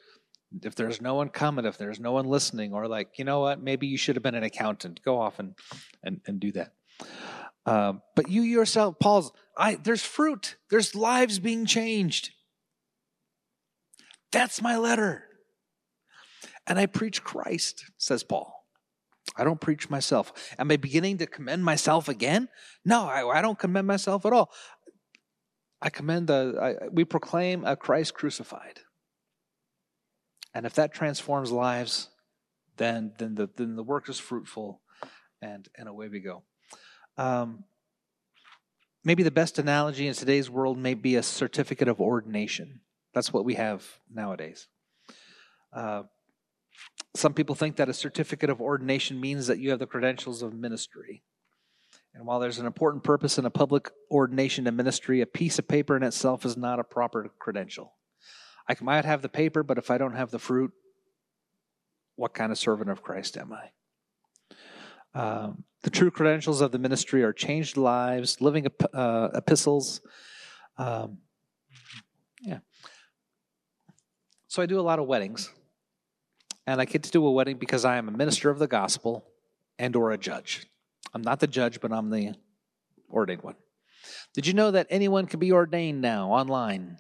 if 0.61 0.75
there's 0.75 1.01
no 1.01 1.15
one 1.15 1.29
coming, 1.29 1.65
if 1.65 1.77
there's 1.77 1.99
no 1.99 2.11
one 2.11 2.27
listening, 2.27 2.71
or 2.71 2.87
like 2.87 3.17
you 3.17 3.25
know 3.25 3.39
what, 3.39 3.61
maybe 3.61 3.87
you 3.87 3.97
should 3.97 4.15
have 4.15 4.21
been 4.21 4.35
an 4.35 4.43
accountant. 4.43 5.01
Go 5.03 5.19
off 5.19 5.39
and 5.39 5.55
and, 6.03 6.21
and 6.27 6.39
do 6.39 6.51
that. 6.51 6.73
Um, 7.65 8.01
but 8.15 8.29
you 8.29 8.41
yourself, 8.41 8.95
Paul's, 8.99 9.31
I 9.57 9.75
there's 9.75 10.03
fruit. 10.03 10.55
There's 10.69 10.95
lives 10.95 11.39
being 11.39 11.65
changed. 11.65 12.31
That's 14.31 14.61
my 14.61 14.77
letter. 14.77 15.25
And 16.65 16.79
I 16.79 16.85
preach 16.85 17.23
Christ, 17.23 17.85
says 17.97 18.23
Paul. 18.23 18.53
I 19.37 19.43
don't 19.43 19.61
preach 19.61 19.89
myself. 19.89 20.33
Am 20.57 20.71
I 20.71 20.77
beginning 20.77 21.17
to 21.19 21.27
commend 21.27 21.63
myself 21.63 22.07
again? 22.07 22.49
No, 22.83 23.07
I, 23.07 23.37
I 23.37 23.41
don't 23.41 23.57
commend 23.57 23.87
myself 23.87 24.25
at 24.25 24.33
all. 24.33 24.51
I 25.81 25.89
commend 25.89 26.27
the, 26.27 26.77
I, 26.83 26.87
we 26.91 27.05
proclaim 27.05 27.63
a 27.65 27.75
Christ 27.75 28.13
crucified. 28.13 28.79
And 30.53 30.65
if 30.65 30.73
that 30.73 30.93
transforms 30.93 31.51
lives, 31.51 32.09
then, 32.77 33.13
then, 33.17 33.35
the, 33.35 33.49
then 33.55 33.75
the 33.75 33.83
work 33.83 34.09
is 34.09 34.19
fruitful 34.19 34.81
and, 35.41 35.67
and 35.77 35.87
away 35.87 36.09
we 36.09 36.19
go. 36.19 36.43
Um, 37.17 37.63
maybe 39.03 39.23
the 39.23 39.31
best 39.31 39.59
analogy 39.59 40.07
in 40.07 40.13
today's 40.13 40.49
world 40.49 40.77
may 40.77 40.93
be 40.93 41.15
a 41.15 41.23
certificate 41.23 41.87
of 41.87 41.99
ordination. 41.99 42.81
That's 43.13 43.33
what 43.33 43.45
we 43.45 43.55
have 43.55 43.85
nowadays. 44.13 44.67
Uh, 45.73 46.03
some 47.15 47.33
people 47.33 47.55
think 47.55 47.75
that 47.75 47.89
a 47.89 47.93
certificate 47.93 48.49
of 48.49 48.61
ordination 48.61 49.19
means 49.19 49.47
that 49.47 49.59
you 49.59 49.71
have 49.71 49.79
the 49.79 49.85
credentials 49.85 50.41
of 50.41 50.53
ministry. 50.53 51.23
And 52.13 52.25
while 52.25 52.39
there's 52.39 52.59
an 52.59 52.65
important 52.65 53.03
purpose 53.03 53.37
in 53.37 53.45
a 53.45 53.49
public 53.49 53.89
ordination 54.09 54.65
to 54.65 54.71
ministry, 54.71 55.21
a 55.21 55.25
piece 55.25 55.59
of 55.59 55.67
paper 55.67 55.95
in 55.95 56.03
itself 56.03 56.45
is 56.45 56.57
not 56.57 56.79
a 56.79 56.83
proper 56.83 57.31
credential. 57.39 57.93
I 58.67 58.75
might 58.81 59.05
have 59.05 59.21
the 59.21 59.29
paper, 59.29 59.63
but 59.63 59.77
if 59.77 59.89
I 59.89 59.97
don't 59.97 60.15
have 60.15 60.31
the 60.31 60.39
fruit, 60.39 60.71
what 62.15 62.33
kind 62.33 62.51
of 62.51 62.57
servant 62.57 62.89
of 62.89 63.01
Christ 63.01 63.37
am 63.37 63.53
I? 63.53 63.71
Um, 65.13 65.63
the 65.83 65.89
true 65.89 66.11
credentials 66.11 66.61
of 66.61 66.71
the 66.71 66.79
ministry 66.79 67.23
are 67.23 67.33
changed 67.33 67.75
lives, 67.75 68.39
living 68.39 68.67
uh, 68.93 69.29
epistles. 69.33 70.01
Um, 70.77 71.17
yeah. 72.41 72.59
So 74.47 74.61
I 74.61 74.65
do 74.65 74.79
a 74.79 74.81
lot 74.81 74.99
of 74.99 75.07
weddings 75.07 75.49
and 76.67 76.79
I 76.79 76.85
get 76.85 77.03
to 77.03 77.11
do 77.11 77.25
a 77.25 77.31
wedding 77.31 77.57
because 77.57 77.85
I 77.85 77.97
am 77.97 78.07
a 78.07 78.11
minister 78.11 78.49
of 78.49 78.59
the 78.59 78.67
gospel 78.67 79.25
and 79.79 79.95
or 79.95 80.11
a 80.11 80.17
judge. 80.17 80.67
I'm 81.13 81.21
not 81.21 81.39
the 81.39 81.47
judge, 81.47 81.81
but 81.81 81.91
I'm 81.91 82.09
the 82.09 82.35
ordained 83.09 83.43
one. 83.43 83.55
Did 84.33 84.47
you 84.47 84.53
know 84.53 84.71
that 84.71 84.87
anyone 84.89 85.25
can 85.25 85.39
be 85.39 85.51
ordained 85.51 86.01
now 86.01 86.31
online? 86.31 86.97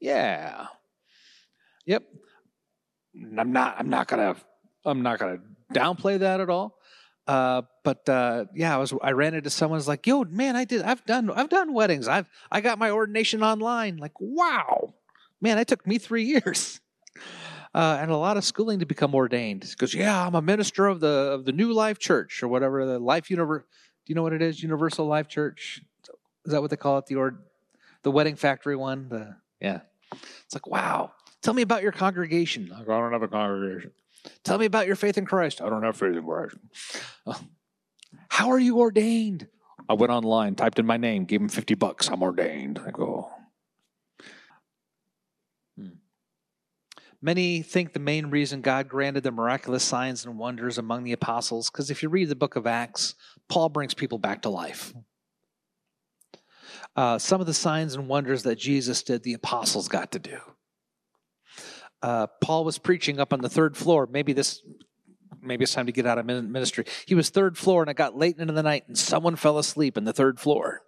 Yeah. 0.00 0.66
Yep. 1.86 2.04
I'm 3.38 3.52
not 3.52 3.76
I'm 3.78 3.88
not 3.88 4.08
gonna 4.08 4.36
I'm 4.84 5.02
not 5.02 5.18
gonna 5.18 5.38
downplay 5.72 6.18
that 6.18 6.40
at 6.40 6.50
all. 6.50 6.78
Uh, 7.26 7.62
but 7.82 8.08
uh, 8.08 8.46
yeah, 8.54 8.74
I 8.74 8.78
was 8.78 8.92
I 9.02 9.12
ran 9.12 9.34
into 9.34 9.50
someone 9.50 9.80
someone's 9.80 9.88
like, 9.88 10.06
yo, 10.06 10.24
man, 10.24 10.56
I 10.56 10.64
did 10.64 10.82
I've 10.82 11.04
done 11.04 11.30
I've 11.30 11.48
done 11.48 11.72
weddings. 11.72 12.06
I've 12.06 12.28
I 12.50 12.60
got 12.60 12.78
my 12.78 12.90
ordination 12.90 13.42
online. 13.42 13.96
Like, 13.96 14.12
wow. 14.20 14.94
Man, 15.40 15.58
it 15.58 15.68
took 15.68 15.86
me 15.86 15.98
three 15.98 16.24
years 16.44 16.80
uh, 17.74 17.98
and 18.00 18.10
a 18.10 18.16
lot 18.16 18.36
of 18.36 18.44
schooling 18.44 18.78
to 18.78 18.86
become 18.86 19.14
ordained. 19.14 19.64
He 19.64 19.74
goes, 19.74 19.94
yeah, 19.94 20.24
I'm 20.26 20.34
a 20.34 20.42
minister 20.42 20.86
of 20.86 21.00
the 21.00 21.08
of 21.08 21.44
the 21.44 21.52
New 21.52 21.72
Life 21.72 21.98
Church 21.98 22.42
or 22.42 22.48
whatever 22.48 22.86
the 22.86 22.98
Life 22.98 23.30
Universe. 23.30 23.64
Do 24.06 24.10
you 24.10 24.14
know 24.14 24.22
what 24.22 24.32
it 24.32 24.42
is? 24.42 24.62
Universal 24.62 25.06
Life 25.06 25.28
Church. 25.28 25.82
Is 26.44 26.52
that 26.52 26.60
what 26.60 26.70
they 26.70 26.76
call 26.76 26.98
it? 26.98 27.06
The 27.06 27.16
or 27.16 27.40
the 28.02 28.10
Wedding 28.10 28.36
Factory 28.36 28.76
one. 28.76 29.08
The 29.08 29.36
yeah. 29.60 29.80
It's 30.12 30.54
like 30.54 30.66
wow. 30.66 31.12
Tell 31.42 31.54
me 31.54 31.62
about 31.62 31.82
your 31.82 31.92
congregation. 31.92 32.72
I 32.72 32.84
don't 32.84 33.12
have 33.12 33.22
a 33.22 33.28
congregation. 33.28 33.90
Tell 34.42 34.58
me 34.58 34.66
about 34.66 34.86
your 34.86 34.96
faith 34.96 35.18
in 35.18 35.26
Christ. 35.26 35.60
I 35.60 35.68
don't 35.68 35.82
have 35.82 35.96
faith 35.96 36.16
in 36.16 36.24
Christ. 36.24 36.56
How 38.28 38.50
are 38.50 38.58
you 38.58 38.78
ordained? 38.78 39.48
I 39.88 39.94
went 39.94 40.12
online, 40.12 40.54
typed 40.54 40.78
in 40.78 40.86
my 40.86 40.96
name, 40.96 41.24
gave 41.24 41.40
him 41.40 41.48
50 41.48 41.74
bucks. 41.74 42.08
I'm 42.08 42.22
ordained. 42.22 42.80
I 42.86 42.90
go, 42.90 43.30
Many 47.24 47.62
think 47.62 47.94
the 47.94 48.00
main 48.00 48.26
reason 48.26 48.60
God 48.60 48.86
granted 48.86 49.22
the 49.22 49.30
miraculous 49.30 49.82
signs 49.82 50.26
and 50.26 50.38
wonders 50.38 50.76
among 50.76 51.04
the 51.04 51.12
apostles, 51.12 51.70
because 51.70 51.90
if 51.90 52.02
you 52.02 52.10
read 52.10 52.28
the 52.28 52.36
book 52.36 52.54
of 52.54 52.66
Acts, 52.66 53.14
Paul 53.48 53.70
brings 53.70 53.94
people 53.94 54.18
back 54.18 54.42
to 54.42 54.50
life. 54.50 54.92
Uh, 56.94 57.18
some 57.18 57.40
of 57.40 57.46
the 57.46 57.54
signs 57.54 57.94
and 57.94 58.08
wonders 58.08 58.42
that 58.42 58.58
Jesus 58.58 59.02
did, 59.02 59.22
the 59.22 59.32
apostles 59.32 59.88
got 59.88 60.12
to 60.12 60.18
do. 60.18 60.36
Uh, 62.04 62.26
Paul 62.42 62.66
was 62.66 62.76
preaching 62.76 63.18
up 63.18 63.32
on 63.32 63.40
the 63.40 63.48
third 63.48 63.78
floor. 63.78 64.06
Maybe 64.06 64.34
this, 64.34 64.60
maybe 65.40 65.62
it's 65.62 65.72
time 65.72 65.86
to 65.86 65.92
get 65.92 66.04
out 66.04 66.18
of 66.18 66.26
ministry. 66.26 66.84
He 67.06 67.14
was 67.14 67.30
third 67.30 67.56
floor, 67.56 67.80
and 67.80 67.90
it 67.90 67.94
got 67.94 68.14
late 68.14 68.36
into 68.38 68.52
the 68.52 68.62
night, 68.62 68.84
and 68.86 68.98
someone 68.98 69.36
fell 69.36 69.56
asleep 69.56 69.96
in 69.96 70.04
the 70.04 70.12
third 70.12 70.38
floor, 70.38 70.82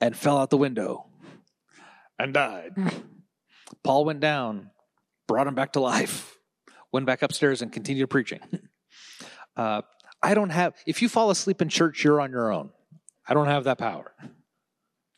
and 0.00 0.16
fell 0.16 0.38
out 0.38 0.48
the 0.48 0.56
window, 0.56 1.04
and 2.18 2.32
died. 2.32 2.72
Paul 3.84 4.06
went 4.06 4.20
down, 4.20 4.70
brought 5.28 5.46
him 5.46 5.54
back 5.54 5.74
to 5.74 5.80
life, 5.80 6.38
went 6.90 7.04
back 7.04 7.20
upstairs 7.20 7.60
and 7.60 7.70
continued 7.70 8.08
preaching. 8.08 8.40
Uh, 9.54 9.82
I 10.22 10.32
don't 10.32 10.50
have, 10.50 10.74
if 10.86 11.02
you 11.02 11.10
fall 11.10 11.28
asleep 11.28 11.60
in 11.60 11.68
church, 11.68 12.02
you're 12.02 12.22
on 12.22 12.30
your 12.30 12.50
own. 12.50 12.70
I 13.28 13.34
don't 13.34 13.46
have 13.46 13.64
that 13.64 13.76
power. 13.76 14.14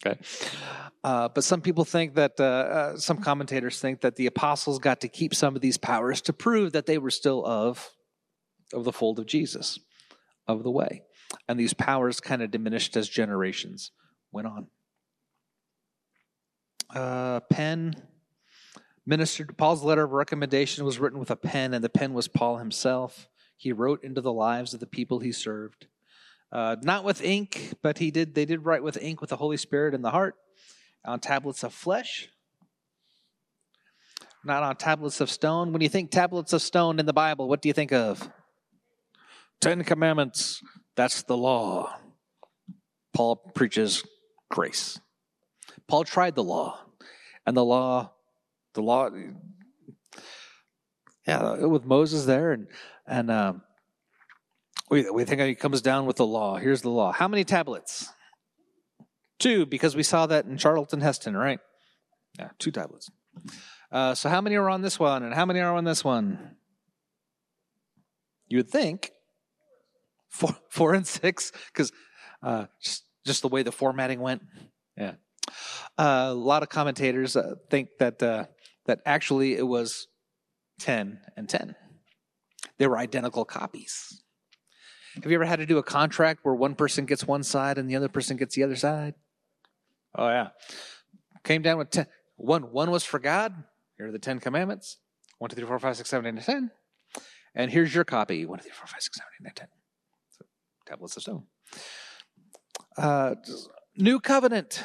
Okay. 0.04 0.18
Uh, 1.02 1.28
but 1.28 1.44
some 1.44 1.60
people 1.60 1.84
think 1.84 2.14
that, 2.14 2.32
uh, 2.38 2.44
uh, 2.44 2.96
some 2.96 3.18
commentators 3.18 3.80
think 3.80 4.00
that 4.02 4.16
the 4.16 4.26
apostles 4.26 4.78
got 4.78 5.00
to 5.00 5.08
keep 5.08 5.34
some 5.34 5.54
of 5.56 5.62
these 5.62 5.78
powers 5.78 6.20
to 6.22 6.32
prove 6.32 6.72
that 6.72 6.86
they 6.86 6.98
were 6.98 7.10
still 7.10 7.44
of, 7.46 7.90
of 8.72 8.84
the 8.84 8.92
fold 8.92 9.18
of 9.18 9.26
Jesus, 9.26 9.78
of 10.46 10.62
the 10.64 10.70
way. 10.70 11.02
And 11.48 11.58
these 11.58 11.74
powers 11.74 12.20
kind 12.20 12.42
of 12.42 12.50
diminished 12.50 12.96
as 12.96 13.08
generations 13.08 13.92
went 14.32 14.48
on. 14.48 14.66
Uh, 16.94 17.40
pen, 17.50 17.94
ministered 19.06 19.56
Paul's 19.56 19.82
letter 19.82 20.04
of 20.04 20.12
recommendation 20.12 20.84
was 20.84 20.98
written 20.98 21.18
with 21.18 21.30
a 21.30 21.36
pen, 21.36 21.74
and 21.74 21.82
the 21.82 21.88
pen 21.88 22.14
was 22.14 22.28
Paul 22.28 22.58
himself. 22.58 23.28
He 23.56 23.72
wrote 23.72 24.04
into 24.04 24.20
the 24.20 24.32
lives 24.32 24.74
of 24.74 24.80
the 24.80 24.86
people 24.86 25.20
he 25.20 25.32
served, 25.32 25.86
uh, 26.52 26.76
not 26.82 27.04
with 27.04 27.22
ink, 27.22 27.74
but 27.82 27.98
he 27.98 28.10
did. 28.10 28.34
They 28.34 28.44
did 28.44 28.64
write 28.64 28.82
with 28.82 29.00
ink 29.00 29.20
with 29.20 29.30
the 29.30 29.36
Holy 29.36 29.56
Spirit 29.56 29.94
in 29.94 30.02
the 30.02 30.10
heart, 30.10 30.34
on 31.04 31.20
tablets 31.20 31.62
of 31.62 31.72
flesh, 31.72 32.28
not 34.44 34.62
on 34.62 34.76
tablets 34.76 35.20
of 35.20 35.30
stone. 35.30 35.72
When 35.72 35.82
you 35.82 35.88
think 35.88 36.10
tablets 36.10 36.52
of 36.52 36.62
stone 36.62 36.98
in 36.98 37.06
the 37.06 37.12
Bible, 37.12 37.48
what 37.48 37.62
do 37.62 37.68
you 37.68 37.72
think 37.72 37.92
of? 37.92 38.30
Ten 39.60 39.84
Commandments. 39.84 40.62
That's 40.94 41.22
the 41.22 41.36
law. 41.36 41.94
Paul 43.12 43.36
preaches 43.54 44.04
grace. 44.50 45.00
Paul 45.88 46.04
tried 46.04 46.34
the 46.34 46.44
law, 46.44 46.80
and 47.46 47.56
the 47.56 47.64
law 47.64 48.12
the 48.76 48.82
law. 48.82 49.10
Yeah, 51.26 51.64
with 51.64 51.84
Moses 51.84 52.24
there, 52.24 52.52
and 52.52 52.68
and 53.06 53.30
um, 53.32 53.62
we 54.90 55.08
we 55.10 55.24
think 55.24 55.40
it 55.40 55.56
comes 55.56 55.82
down 55.82 56.06
with 56.06 56.16
the 56.16 56.26
law. 56.26 56.56
Here's 56.56 56.82
the 56.82 56.90
law. 56.90 57.12
How 57.12 57.28
many 57.28 57.44
tablets? 57.44 58.08
Two, 59.38 59.66
because 59.66 59.94
we 59.94 60.02
saw 60.02 60.26
that 60.26 60.46
in 60.46 60.56
Charlton 60.56 61.00
Heston, 61.00 61.36
right? 61.36 61.58
Yeah, 62.38 62.50
two 62.58 62.70
tablets. 62.70 63.10
Uh, 63.92 64.14
so 64.14 64.28
how 64.28 64.40
many 64.40 64.56
are 64.56 64.70
on 64.70 64.82
this 64.82 64.98
one, 64.98 65.22
and 65.22 65.34
how 65.34 65.44
many 65.44 65.60
are 65.60 65.74
on 65.74 65.84
this 65.84 66.04
one? 66.04 66.56
You 68.48 68.58
would 68.58 68.70
think 68.70 69.10
four, 70.28 70.56
four 70.70 70.94
and 70.94 71.06
six, 71.06 71.52
because 71.72 71.92
uh, 72.42 72.66
just 72.82 73.04
just 73.26 73.42
the 73.42 73.48
way 73.48 73.62
the 73.62 73.72
formatting 73.72 74.20
went. 74.20 74.42
Yeah, 74.96 75.14
uh, 75.98 76.28
a 76.30 76.34
lot 76.34 76.62
of 76.62 76.68
commentators 76.68 77.36
uh, 77.36 77.54
think 77.70 77.90
that 77.98 78.22
uh, 78.22 78.46
that 78.86 79.00
actually 79.04 79.56
it 79.56 79.66
was 79.66 80.08
10 80.80 81.20
and 81.36 81.48
10. 81.48 81.74
They 82.78 82.86
were 82.86 82.98
identical 82.98 83.44
copies. 83.44 84.22
Have 85.22 85.30
you 85.30 85.34
ever 85.36 85.46
had 85.46 85.60
to 85.60 85.66
do 85.66 85.78
a 85.78 85.82
contract 85.82 86.40
where 86.42 86.54
one 86.54 86.74
person 86.74 87.06
gets 87.06 87.26
one 87.26 87.42
side 87.42 87.78
and 87.78 87.88
the 87.88 87.96
other 87.96 88.08
person 88.08 88.36
gets 88.36 88.54
the 88.54 88.62
other 88.62 88.76
side? 88.76 89.14
Oh, 90.14 90.28
yeah. 90.28 90.48
Came 91.42 91.62
down 91.62 91.78
with 91.78 91.90
10. 91.90 92.06
One, 92.36 92.70
one 92.72 92.90
was 92.90 93.04
for 93.04 93.18
God. 93.18 93.54
Here 93.96 94.08
are 94.08 94.12
the 94.12 94.18
10 94.18 94.40
commandments 94.40 94.98
1, 95.38 95.50
2, 95.50 95.56
3, 95.56 95.66
4, 95.66 95.78
5, 95.78 95.96
6, 95.96 96.08
7, 96.08 96.26
8, 96.26 96.34
9, 96.34 96.44
10. 96.44 96.70
And 97.54 97.70
here's 97.70 97.94
your 97.94 98.04
copy 98.04 98.44
1, 98.44 98.58
2, 98.58 98.62
3, 98.64 98.72
4, 98.72 98.86
5, 98.86 99.00
6, 99.00 99.18
7, 99.18 99.28
8, 99.40 99.44
9, 99.44 99.52
10. 99.54 99.68
So, 100.30 100.44
tablets 100.86 101.16
of 101.16 101.22
stone. 101.22 101.44
Uh, 102.98 103.34
new 103.96 104.20
covenant. 104.20 104.84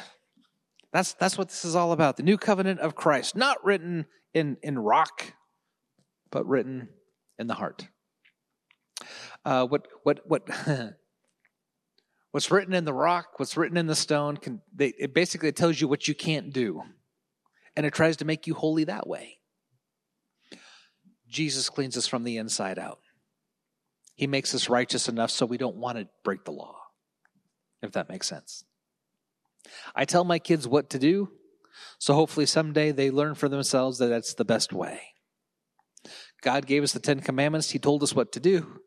That's, 0.92 1.12
that's 1.14 1.36
what 1.36 1.48
this 1.48 1.64
is 1.64 1.76
all 1.76 1.92
about. 1.92 2.16
The 2.16 2.22
new 2.22 2.38
covenant 2.38 2.80
of 2.80 2.94
Christ, 2.94 3.36
not 3.36 3.62
written 3.64 4.06
in, 4.32 4.56
in 4.62 4.78
rock, 4.78 5.34
but 6.30 6.46
written 6.46 6.88
in 7.38 7.46
the 7.46 7.54
heart. 7.54 7.88
Uh, 9.44 9.66
what, 9.66 9.88
what, 10.04 10.20
what, 10.26 10.48
what's 12.30 12.50
written 12.50 12.74
in 12.74 12.84
the 12.84 12.92
rock, 12.92 13.38
what's 13.38 13.56
written 13.56 13.76
in 13.76 13.86
the 13.86 13.96
stone, 13.96 14.36
can, 14.36 14.60
they, 14.74 14.92
it 14.98 15.14
basically 15.14 15.52
tells 15.52 15.80
you 15.80 15.88
what 15.88 16.06
you 16.06 16.14
can't 16.14 16.52
do. 16.52 16.82
and 17.76 17.86
it 17.86 17.94
tries 17.94 18.18
to 18.18 18.24
make 18.24 18.46
you 18.46 18.54
holy 18.54 18.84
that 18.84 19.06
way. 19.06 19.38
Jesus 21.28 21.70
cleans 21.70 21.96
us 21.96 22.06
from 22.06 22.24
the 22.24 22.36
inside 22.36 22.78
out. 22.78 22.98
He 24.14 24.26
makes 24.26 24.54
us 24.54 24.68
righteous 24.68 25.08
enough 25.08 25.30
so 25.30 25.46
we 25.46 25.56
don't 25.56 25.76
want 25.76 25.98
to 25.98 26.06
break 26.22 26.44
the 26.44 26.52
law, 26.52 26.76
if 27.82 27.92
that 27.92 28.10
makes 28.10 28.28
sense. 28.28 28.64
I 29.94 30.04
tell 30.04 30.24
my 30.24 30.38
kids 30.38 30.68
what 30.68 30.90
to 30.90 30.98
do, 30.98 31.30
so 31.98 32.14
hopefully 32.14 32.46
someday 32.46 32.92
they 32.92 33.10
learn 33.10 33.34
for 33.34 33.48
themselves 33.48 33.98
that 33.98 34.08
that's 34.08 34.34
the 34.34 34.44
best 34.44 34.72
way. 34.72 35.00
God 36.42 36.66
gave 36.66 36.82
us 36.82 36.92
the 36.92 37.00
Ten 37.00 37.20
Commandments, 37.20 37.70
He 37.70 37.78
told 37.78 38.02
us 38.02 38.14
what 38.14 38.32
to 38.32 38.40
do. 38.40 38.80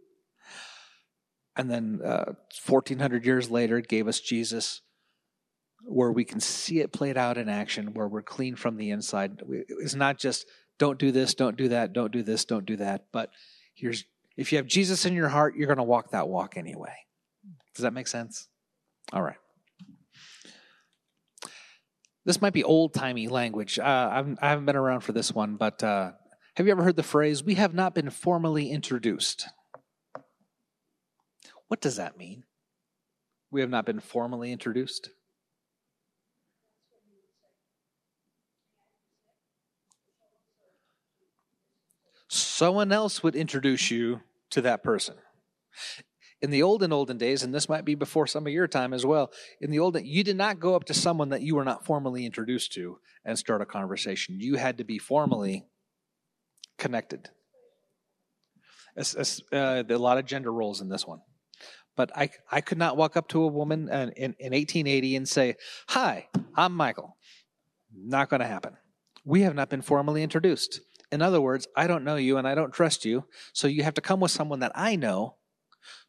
And 1.57 1.69
then 1.69 2.01
uh, 2.03 2.33
1400 2.65 3.25
years 3.25 3.49
later, 3.49 3.79
gave 3.81 4.07
us 4.07 4.19
Jesus, 4.19 4.81
where 5.83 6.11
we 6.11 6.25
can 6.25 6.39
see 6.39 6.79
it 6.79 6.91
played 6.91 7.17
out 7.17 7.37
in 7.37 7.47
action, 7.47 7.93
where 7.93 8.07
we're 8.07 8.21
clean 8.21 8.55
from 8.55 8.77
the 8.77 8.89
inside. 8.89 9.41
It's 9.49 9.95
not 9.95 10.17
just 10.17 10.45
don't 10.77 10.99
do 10.99 11.11
this, 11.11 11.33
don't 11.33 11.55
do 11.55 11.69
that, 11.69 11.93
don't 11.93 12.11
do 12.11 12.23
this, 12.23 12.45
don't 12.45 12.65
do 12.65 12.75
that. 12.77 13.05
But 13.11 13.29
here's 13.73 14.03
if 14.37 14.51
you 14.51 14.57
have 14.57 14.67
Jesus 14.67 15.05
in 15.05 15.13
your 15.13 15.29
heart, 15.29 15.55
you're 15.55 15.67
going 15.67 15.77
to 15.77 15.83
walk 15.83 16.11
that 16.11 16.27
walk 16.27 16.57
anyway. 16.57 16.95
Does 17.73 17.83
that 17.83 17.93
make 17.93 18.07
sense? 18.07 18.49
All 19.13 19.21
right. 19.21 19.37
This 22.25 22.41
might 22.41 22.53
be 22.53 22.63
old 22.63 22.93
timey 22.93 23.27
language. 23.27 23.77
Uh, 23.79 24.23
I 24.41 24.47
haven't 24.47 24.65
been 24.65 24.75
around 24.75 25.01
for 25.01 25.11
this 25.11 25.31
one, 25.31 25.55
but 25.55 25.83
uh, 25.83 26.11
have 26.55 26.65
you 26.65 26.71
ever 26.71 26.83
heard 26.83 26.95
the 26.95 27.03
phrase, 27.03 27.43
we 27.43 27.55
have 27.55 27.73
not 27.73 27.93
been 27.93 28.09
formally 28.09 28.71
introduced? 28.71 29.47
What 31.75 31.81
does 31.81 31.97
that 31.97 32.17
mean? 32.17 32.45
We 33.51 33.59
have 33.59 33.69
not 33.69 33.85
been 33.85 33.99
formally 33.99 34.53
introduced? 34.53 35.09
Someone 42.29 42.93
else 42.93 43.23
would 43.23 43.35
introduce 43.35 43.91
you 43.91 44.21
to 44.51 44.61
that 44.61 44.85
person. 44.85 45.15
In 46.41 46.49
the 46.49 46.63
olden, 46.63 46.93
olden 46.93 47.17
days, 47.17 47.43
and 47.43 47.53
this 47.53 47.67
might 47.67 47.83
be 47.83 47.93
before 47.93 48.25
some 48.25 48.47
of 48.47 48.53
your 48.53 48.69
time 48.69 48.93
as 48.93 49.05
well, 49.05 49.33
in 49.59 49.69
the 49.69 49.79
olden, 49.79 50.05
you 50.05 50.23
did 50.23 50.37
not 50.37 50.61
go 50.61 50.77
up 50.77 50.85
to 50.85 50.93
someone 50.93 51.27
that 51.27 51.41
you 51.41 51.55
were 51.55 51.65
not 51.65 51.85
formally 51.85 52.25
introduced 52.25 52.71
to 52.75 52.99
and 53.25 53.37
start 53.37 53.61
a 53.61 53.65
conversation. 53.65 54.39
You 54.39 54.55
had 54.55 54.77
to 54.77 54.85
be 54.85 54.97
formally 54.97 55.65
connected. 56.77 57.31
Uh, 58.97 59.83
a 59.89 59.97
lot 59.97 60.17
of 60.17 60.25
gender 60.25 60.53
roles 60.53 60.79
in 60.79 60.87
this 60.87 61.05
one. 61.05 61.19
But 61.95 62.15
I, 62.15 62.29
I 62.51 62.61
could 62.61 62.77
not 62.77 62.97
walk 62.97 63.15
up 63.15 63.27
to 63.29 63.43
a 63.43 63.47
woman 63.47 63.89
in, 63.89 64.09
in, 64.09 64.35
in 64.39 64.53
1880 64.53 65.15
and 65.15 65.27
say, 65.27 65.55
Hi, 65.89 66.27
I'm 66.55 66.73
Michael. 66.73 67.17
Not 67.95 68.29
going 68.29 68.41
to 68.41 68.47
happen. 68.47 68.75
We 69.23 69.41
have 69.41 69.55
not 69.55 69.69
been 69.69 69.81
formally 69.81 70.21
introduced. 70.21 70.81
In 71.11 71.21
other 71.21 71.39
words, 71.39 71.67
I 71.75 71.87
don't 71.87 72.03
know 72.03 72.17
you 72.17 72.37
and 72.37 72.47
I 72.47 72.55
don't 72.55 72.73
trust 72.73 73.05
you. 73.05 73.25
So 73.53 73.67
you 73.67 73.83
have 73.83 73.93
to 73.93 74.01
come 74.01 74.19
with 74.19 74.31
someone 74.31 74.59
that 74.59 74.73
I 74.75 74.95
know 74.95 75.35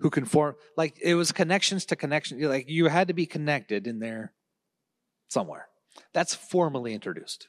who 0.00 0.10
can 0.10 0.24
form, 0.24 0.56
like 0.76 0.98
it 1.00 1.14
was 1.14 1.32
connections 1.32 1.84
to 1.86 1.96
connection. 1.96 2.40
Like 2.40 2.68
you 2.68 2.86
had 2.86 3.08
to 3.08 3.14
be 3.14 3.26
connected 3.26 3.86
in 3.86 4.00
there 4.00 4.32
somewhere. 5.28 5.68
That's 6.12 6.34
formally 6.34 6.94
introduced. 6.94 7.48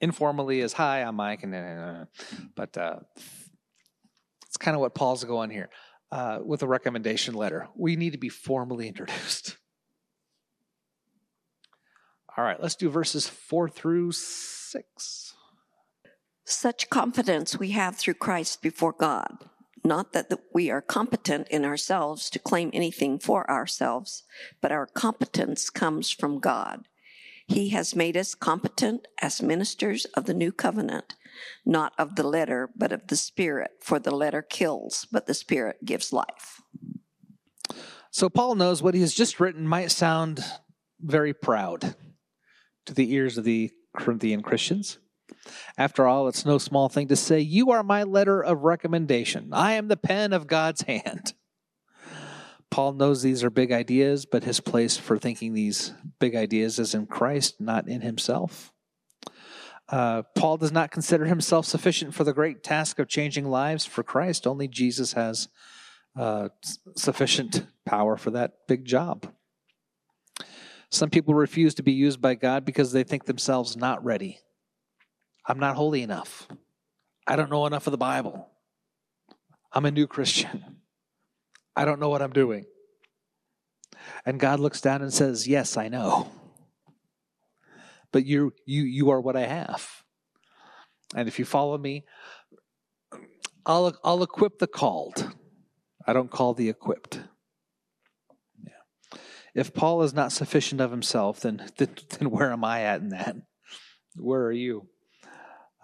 Informally 0.00 0.60
is, 0.60 0.72
Hi, 0.74 1.02
I'm 1.02 1.16
Mike. 1.16 1.42
And, 1.42 1.54
uh, 1.54 2.04
but 2.54 2.76
uh, 2.78 3.00
it's 4.46 4.56
kind 4.56 4.74
of 4.74 4.80
what 4.80 4.94
Paul's 4.94 5.24
going 5.24 5.50
here 5.50 5.68
uh, 6.12 6.40
with 6.44 6.62
a 6.62 6.68
recommendation 6.68 7.34
letter. 7.34 7.68
We 7.76 7.96
need 7.96 8.12
to 8.12 8.18
be 8.18 8.28
formally 8.28 8.88
introduced. 8.92 9.56
All 12.36 12.44
right, 12.44 12.60
let's 12.60 12.76
do 12.76 12.88
verses 12.88 13.26
four 13.26 13.68
through 13.68 14.12
six. 14.12 15.34
Such 16.44 16.90
confidence 16.90 17.58
we 17.58 17.72
have 17.72 17.96
through 17.96 18.14
Christ 18.14 18.62
before 18.62 18.92
God. 18.92 19.44
Not 19.84 20.12
that 20.12 20.32
we 20.52 20.70
are 20.70 20.82
competent 20.82 21.48
in 21.48 21.64
ourselves 21.64 22.28
to 22.30 22.38
claim 22.38 22.70
anything 22.72 23.18
for 23.18 23.50
ourselves, 23.50 24.24
but 24.60 24.72
our 24.72 24.86
competence 24.86 25.70
comes 25.70 26.10
from 26.10 26.38
God. 26.38 26.86
He 27.50 27.70
has 27.70 27.96
made 27.96 28.16
us 28.16 28.36
competent 28.36 29.08
as 29.20 29.42
ministers 29.42 30.04
of 30.14 30.26
the 30.26 30.34
new 30.34 30.52
covenant, 30.52 31.16
not 31.66 31.92
of 31.98 32.14
the 32.14 32.22
letter, 32.22 32.70
but 32.76 32.92
of 32.92 33.08
the 33.08 33.16
Spirit. 33.16 33.72
For 33.82 33.98
the 33.98 34.14
letter 34.14 34.40
kills, 34.40 35.08
but 35.10 35.26
the 35.26 35.34
Spirit 35.34 35.84
gives 35.84 36.12
life. 36.12 36.62
So 38.12 38.28
Paul 38.28 38.54
knows 38.54 38.84
what 38.84 38.94
he 38.94 39.00
has 39.00 39.12
just 39.12 39.40
written 39.40 39.66
might 39.66 39.90
sound 39.90 40.44
very 41.00 41.34
proud 41.34 41.96
to 42.86 42.94
the 42.94 43.12
ears 43.12 43.36
of 43.36 43.42
the 43.42 43.72
Corinthian 43.96 44.42
Christians. 44.42 44.98
After 45.76 46.06
all, 46.06 46.28
it's 46.28 46.46
no 46.46 46.58
small 46.58 46.88
thing 46.88 47.08
to 47.08 47.16
say, 47.16 47.40
You 47.40 47.72
are 47.72 47.82
my 47.82 48.04
letter 48.04 48.40
of 48.40 48.62
recommendation. 48.62 49.48
I 49.52 49.72
am 49.72 49.88
the 49.88 49.96
pen 49.96 50.32
of 50.32 50.46
God's 50.46 50.82
hand. 50.82 51.34
Paul 52.80 52.94
knows 52.94 53.20
these 53.20 53.44
are 53.44 53.50
big 53.50 53.72
ideas, 53.72 54.24
but 54.24 54.44
his 54.44 54.58
place 54.58 54.96
for 54.96 55.18
thinking 55.18 55.52
these 55.52 55.92
big 56.18 56.34
ideas 56.34 56.78
is 56.78 56.94
in 56.94 57.06
Christ, 57.06 57.60
not 57.60 57.86
in 57.86 58.00
himself. 58.00 58.72
Uh, 59.90 60.22
Paul 60.34 60.56
does 60.56 60.72
not 60.72 60.90
consider 60.90 61.26
himself 61.26 61.66
sufficient 61.66 62.14
for 62.14 62.24
the 62.24 62.32
great 62.32 62.62
task 62.64 62.98
of 62.98 63.06
changing 63.06 63.50
lives 63.50 63.84
for 63.84 64.02
Christ. 64.02 64.46
Only 64.46 64.66
Jesus 64.66 65.12
has 65.12 65.48
uh, 66.18 66.48
sufficient 66.96 67.66
power 67.84 68.16
for 68.16 68.30
that 68.30 68.52
big 68.66 68.86
job. 68.86 69.30
Some 70.88 71.10
people 71.10 71.34
refuse 71.34 71.74
to 71.74 71.82
be 71.82 71.92
used 71.92 72.22
by 72.22 72.34
God 72.34 72.64
because 72.64 72.92
they 72.92 73.04
think 73.04 73.26
themselves 73.26 73.76
not 73.76 74.02
ready. 74.02 74.38
I'm 75.46 75.58
not 75.58 75.76
holy 75.76 76.00
enough. 76.00 76.48
I 77.26 77.36
don't 77.36 77.50
know 77.50 77.66
enough 77.66 77.86
of 77.86 77.90
the 77.90 77.98
Bible. 77.98 78.48
I'm 79.70 79.84
a 79.84 79.90
new 79.90 80.06
Christian. 80.06 80.79
I 81.76 81.84
don't 81.84 82.00
know 82.00 82.08
what 82.08 82.22
I'm 82.22 82.32
doing. 82.32 82.64
And 84.24 84.40
God 84.40 84.60
looks 84.60 84.80
down 84.80 85.02
and 85.02 85.12
says, 85.12 85.46
Yes, 85.46 85.76
I 85.76 85.88
know 85.88 86.30
but 88.12 88.26
you 88.26 88.52
you 88.66 88.82
you 88.82 89.10
are 89.10 89.20
what 89.20 89.36
I 89.36 89.46
have. 89.46 89.88
And 91.14 91.28
if 91.28 91.38
you 91.38 91.44
follow 91.44 91.76
me, 91.78 92.04
I'll 93.66 93.96
I'll 94.04 94.22
equip 94.22 94.58
the 94.58 94.66
called. 94.66 95.32
I 96.06 96.12
don't 96.12 96.30
call 96.30 96.54
the 96.54 96.68
equipped. 96.68 97.20
Yeah. 98.62 99.20
If 99.54 99.74
Paul 99.74 100.02
is 100.02 100.14
not 100.14 100.32
sufficient 100.32 100.80
of 100.80 100.90
himself, 100.90 101.40
then 101.40 101.68
then, 101.76 101.90
then 102.18 102.30
where 102.30 102.52
am 102.52 102.64
I 102.64 102.82
at 102.82 103.00
in 103.00 103.10
that? 103.10 103.36
Where 104.16 104.42
are 104.42 104.52
you? 104.52 104.88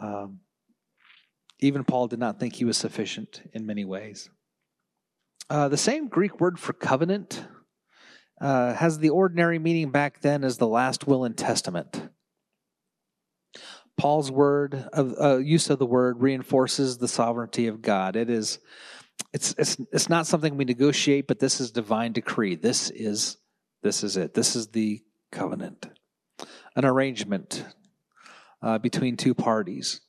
Um, 0.01 0.41
even 1.61 1.85
Paul 1.85 2.09
did 2.09 2.19
not 2.19 2.39
think 2.39 2.55
he 2.55 2.65
was 2.65 2.77
sufficient 2.77 3.43
in 3.55 3.65
many 3.65 3.85
ways. 3.85 4.29
Uh, 5.49 5.69
the 5.69 5.77
same 5.77 6.09
Greek 6.09 6.41
word 6.41 6.59
for 6.59 6.73
covenant 6.73 7.45
uh, 8.41 8.75
has 8.75 8.99
the 8.99 9.11
ordinary 9.11 9.59
meaning 9.59 9.91
back 9.91 10.21
then 10.21 10.45
as 10.45 10.59
the 10.59 10.67
last 10.67 11.07
will 11.07 11.25
and 11.25 11.37
testament. 11.37 12.11
Paul's 13.97 14.31
word 14.31 14.75
of 14.93 15.15
uh, 15.21 15.39
use 15.39 15.71
of 15.71 15.79
the 15.79 15.87
word 15.87 16.21
reinforces 16.21 16.99
the 16.99 17.09
sovereignty 17.09 17.67
of 17.67 17.81
God. 17.81 18.17
It 18.17 18.29
is 18.29 18.59
it's 19.33 19.55
it's 19.57 19.77
it's 19.93 20.09
not 20.09 20.27
something 20.27 20.57
we 20.57 20.65
negotiate, 20.65 21.27
but 21.27 21.39
this 21.39 21.61
is 21.61 21.71
divine 21.71 22.13
decree. 22.13 22.57
This 22.57 22.91
is 22.91 23.39
this 23.83 24.03
is 24.03 24.17
it. 24.17 24.35
This 24.35 24.57
is 24.57 24.69
the 24.69 25.03
covenant, 25.31 25.87
an 26.75 26.85
arrangement 26.85 27.65
uh, 28.63 28.79
between 28.79 29.17
two 29.17 29.35
parties. 29.35 30.01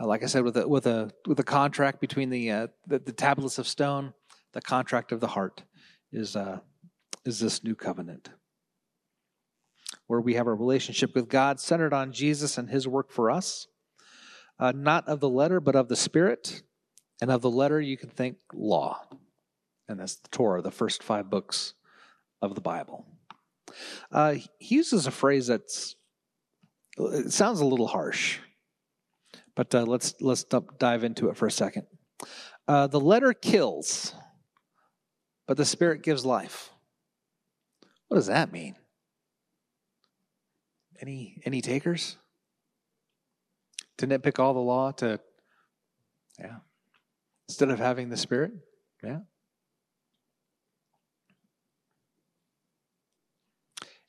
Uh, 0.00 0.06
like 0.06 0.22
I 0.22 0.26
said, 0.26 0.44
with 0.44 0.56
a 0.56 0.68
with 0.68 0.86
a 0.86 1.10
with 1.26 1.40
a 1.40 1.44
contract 1.44 2.00
between 2.00 2.30
the, 2.30 2.50
uh, 2.50 2.66
the, 2.86 2.98
the 2.98 3.12
tablets 3.12 3.58
of 3.58 3.66
stone, 3.66 4.14
the 4.52 4.62
contract 4.62 5.12
of 5.12 5.20
the 5.20 5.28
heart 5.28 5.62
is 6.12 6.36
uh, 6.36 6.60
is 7.24 7.40
this 7.40 7.64
new 7.64 7.74
covenant 7.74 8.30
where 10.06 10.20
we 10.20 10.34
have 10.34 10.46
a 10.46 10.54
relationship 10.54 11.14
with 11.14 11.28
God 11.28 11.60
centered 11.60 11.92
on 11.92 12.12
Jesus 12.12 12.58
and 12.58 12.70
his 12.70 12.88
work 12.88 13.10
for 13.10 13.30
us, 13.30 13.66
uh, 14.58 14.72
not 14.74 15.06
of 15.06 15.20
the 15.20 15.28
letter, 15.28 15.60
but 15.60 15.76
of 15.76 15.88
the 15.88 15.96
Spirit. 15.96 16.62
And 17.20 17.30
of 17.30 17.42
the 17.42 17.50
letter, 17.50 17.80
you 17.80 17.96
can 17.96 18.10
think 18.10 18.36
law. 18.54 19.02
And 19.88 19.98
that's 19.98 20.16
the 20.16 20.28
Torah, 20.28 20.62
the 20.62 20.70
first 20.70 21.02
five 21.02 21.28
books 21.28 21.74
of 22.40 22.54
the 22.54 22.60
Bible. 22.60 23.06
Uh, 24.12 24.36
he 24.58 24.76
uses 24.76 25.06
a 25.06 25.10
phrase 25.10 25.48
that's, 25.48 25.96
it 26.96 27.32
sounds 27.32 27.60
a 27.60 27.66
little 27.66 27.88
harsh, 27.88 28.38
but 29.58 29.74
uh, 29.74 29.82
let's, 29.82 30.14
let's 30.20 30.44
dive 30.44 31.02
into 31.02 31.30
it 31.30 31.36
for 31.36 31.48
a 31.48 31.50
second. 31.50 31.84
Uh, 32.68 32.86
the 32.86 33.00
letter 33.00 33.32
kills, 33.32 34.14
but 35.48 35.56
the 35.56 35.64
Spirit 35.64 36.04
gives 36.04 36.24
life. 36.24 36.70
What 38.06 38.18
does 38.18 38.28
that 38.28 38.52
mean? 38.52 38.76
Any 41.00 41.42
any 41.44 41.60
takers? 41.60 42.16
To 43.96 44.06
nitpick 44.06 44.38
all 44.38 44.54
the 44.54 44.60
law 44.60 44.92
to 44.92 45.18
yeah. 46.38 46.58
Instead 47.48 47.70
of 47.70 47.80
having 47.80 48.10
the 48.10 48.16
spirit? 48.16 48.52
Yeah. 49.02 49.20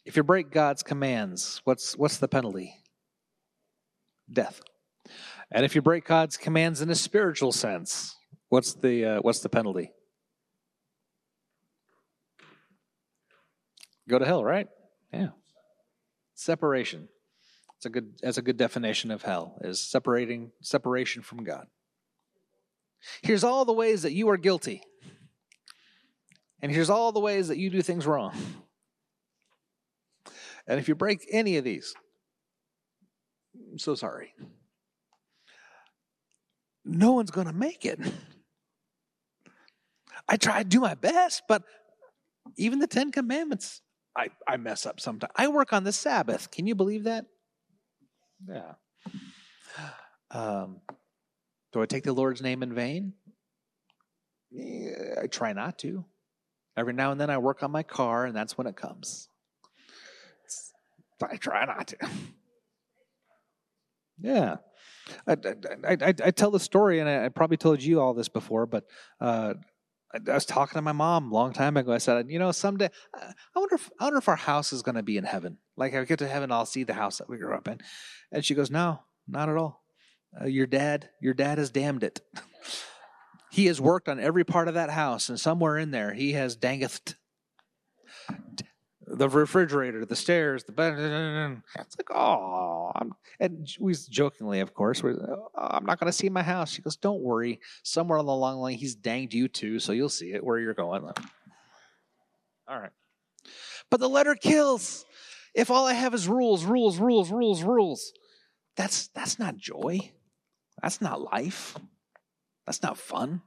If 0.05 0.15
you 0.15 0.23
break 0.23 0.51
God's 0.51 0.83
commands, 0.83 1.61
what's 1.63 1.97
what's 1.97 2.17
the 2.17 2.27
penalty? 2.27 2.75
Death. 4.31 4.61
And 5.51 5.65
if 5.65 5.75
you 5.75 5.81
break 5.81 6.05
God's 6.05 6.37
commands 6.37 6.81
in 6.81 6.89
a 6.89 6.95
spiritual 6.95 7.51
sense, 7.51 8.15
what's 8.49 8.73
the 8.73 9.05
uh, 9.05 9.19
what's 9.21 9.39
the 9.39 9.49
penalty? 9.49 9.91
Go 14.07 14.19
to 14.19 14.25
hell, 14.25 14.43
right? 14.43 14.67
Yeah. 15.11 15.29
Separation. 16.35 17.09
It's 17.77 17.85
a 17.85 17.89
good 17.89 18.13
that's 18.21 18.37
a 18.37 18.41
good 18.41 18.57
definition 18.57 19.09
of 19.11 19.23
hell 19.23 19.57
is 19.61 19.79
separating 19.79 20.51
separation 20.61 21.21
from 21.21 21.43
God. 21.43 21.67
Here's 23.21 23.43
all 23.43 23.65
the 23.65 23.73
ways 23.73 24.01
that 24.01 24.11
you 24.11 24.29
are 24.29 24.37
guilty. 24.37 24.81
And 26.61 26.71
here's 26.71 26.89
all 26.89 27.11
the 27.11 27.21
ways 27.21 27.47
that 27.47 27.57
you 27.57 27.69
do 27.69 27.81
things 27.81 28.05
wrong. 28.05 28.35
And 30.67 30.79
if 30.79 30.87
you 30.87 30.95
break 30.95 31.25
any 31.31 31.57
of 31.57 31.63
these, 31.63 31.95
I'm 33.71 33.79
so 33.79 33.95
sorry. 33.95 34.33
No 36.85 37.13
one's 37.13 37.31
going 37.31 37.47
to 37.47 37.53
make 37.53 37.85
it. 37.85 37.99
I 40.27 40.37
try 40.37 40.63
to 40.63 40.67
do 40.67 40.79
my 40.79 40.95
best, 40.95 41.43
but 41.47 41.63
even 42.57 42.79
the 42.79 42.87
Ten 42.87 43.11
Commandments, 43.11 43.81
I, 44.15 44.29
I 44.47 44.57
mess 44.57 44.85
up 44.85 44.99
sometimes. 44.99 45.31
I 45.35 45.47
work 45.47 45.73
on 45.73 45.83
the 45.83 45.91
Sabbath. 45.91 46.51
Can 46.51 46.67
you 46.67 46.75
believe 46.75 47.03
that? 47.05 47.25
Yeah. 48.47 48.73
Um, 50.31 50.81
do 51.73 51.81
I 51.81 51.85
take 51.85 52.03
the 52.03 52.13
Lord's 52.13 52.41
name 52.41 52.63
in 52.63 52.73
vain? 52.73 53.13
Yeah, 54.51 55.15
I 55.21 55.27
try 55.27 55.53
not 55.53 55.77
to. 55.79 56.05
Every 56.77 56.93
now 56.93 57.11
and 57.11 57.19
then 57.19 57.29
I 57.29 57.37
work 57.37 57.61
on 57.63 57.71
my 57.71 57.83
car, 57.83 58.25
and 58.25 58.35
that's 58.35 58.57
when 58.57 58.67
it 58.67 58.75
comes. 58.75 59.27
I 61.21 61.35
try 61.35 61.65
not 61.65 61.87
to. 61.87 61.97
Yeah. 64.21 64.57
I, 65.27 65.33
I, 65.33 65.97
I, 66.01 66.13
I, 66.25 66.31
tell 66.31 66.51
the 66.51 66.59
story, 66.59 66.99
and 66.99 67.09
I, 67.09 67.29
probably 67.29 67.57
told 67.57 67.81
you 67.81 67.99
all 68.01 68.13
this 68.13 68.29
before, 68.29 68.65
but 68.65 68.85
uh, 69.19 69.55
I, 70.13 70.33
was 70.33 70.45
talking 70.45 70.77
to 70.77 70.81
my 70.81 70.91
mom 70.91 71.31
a 71.31 71.35
long 71.35 71.53
time 71.53 71.77
ago. 71.77 71.91
I 71.91 71.97
said, 71.97 72.29
you 72.29 72.39
know, 72.39 72.51
someday 72.51 72.89
I 73.13 73.33
wonder 73.55 73.75
if 73.75 73.89
I 73.99 74.05
wonder 74.05 74.19
if 74.19 74.29
our 74.29 74.35
house 74.35 74.73
is 74.73 74.81
going 74.81 74.95
to 74.95 75.03
be 75.03 75.17
in 75.17 75.23
heaven. 75.23 75.57
Like, 75.77 75.93
I 75.93 76.03
get 76.05 76.19
to 76.19 76.27
heaven, 76.27 76.51
I'll 76.51 76.65
see 76.65 76.83
the 76.83 76.93
house 76.93 77.17
that 77.19 77.29
we 77.29 77.37
grew 77.37 77.53
up 77.53 77.67
in. 77.67 77.79
And 78.31 78.43
she 78.43 78.55
goes, 78.55 78.71
no, 78.71 79.01
not 79.27 79.49
at 79.49 79.57
all. 79.57 79.83
Uh, 80.39 80.45
your 80.45 80.67
dad, 80.67 81.09
your 81.21 81.33
dad 81.33 81.57
has 81.57 81.71
damned 81.71 82.03
it. 82.03 82.21
he 83.51 83.65
has 83.67 83.79
worked 83.81 84.09
on 84.09 84.19
every 84.19 84.43
part 84.43 84.67
of 84.67 84.73
that 84.75 84.89
house, 84.89 85.29
and 85.29 85.39
somewhere 85.39 85.77
in 85.77 85.91
there, 85.91 86.13
he 86.13 86.33
has 86.33 86.55
dangeth 86.55 87.15
the 89.09 89.27
refrigerator, 89.27 90.05
the 90.05 90.15
stairs, 90.15 90.63
the 90.63 90.71
bed. 90.71 90.93
It's 91.79 91.97
like, 91.97 92.11
oh, 92.11 92.91
I'm, 92.95 93.13
and 93.39 93.67
we 93.79 93.95
jokingly, 94.09 94.59
of 94.59 94.73
course, 94.73 95.01
we're, 95.01 95.13
oh, 95.13 95.49
I'm 95.55 95.85
not 95.85 95.99
going 95.99 96.11
to 96.11 96.17
see 96.17 96.29
my 96.29 96.43
house. 96.43 96.71
She 96.71 96.81
goes, 96.81 96.95
don't 96.95 97.21
worry. 97.21 97.59
Somewhere 97.83 98.19
on 98.19 98.25
the 98.25 98.33
long 98.33 98.57
line, 98.57 98.75
he's 98.75 98.95
danged 98.95 99.33
you 99.33 99.47
too, 99.47 99.79
so 99.79 99.91
you'll 99.91 100.09
see 100.09 100.33
it 100.33 100.43
where 100.43 100.59
you're 100.59 100.73
going. 100.73 101.03
All 102.67 102.79
right. 102.79 102.91
But 103.89 103.99
the 103.99 104.09
letter 104.09 104.35
kills. 104.35 105.05
If 105.55 105.71
all 105.71 105.87
I 105.87 105.93
have 105.93 106.13
is 106.13 106.27
rules, 106.27 106.63
rules, 106.63 106.99
rules, 106.99 107.31
rules, 107.31 107.63
rules, 107.63 108.13
that's 108.75 109.07
that's 109.09 109.39
not 109.39 109.57
joy. 109.57 110.11
That's 110.81 111.01
not 111.01 111.19
life. 111.21 111.75
That's 112.65 112.83
not 112.83 112.97
fun. 112.97 113.41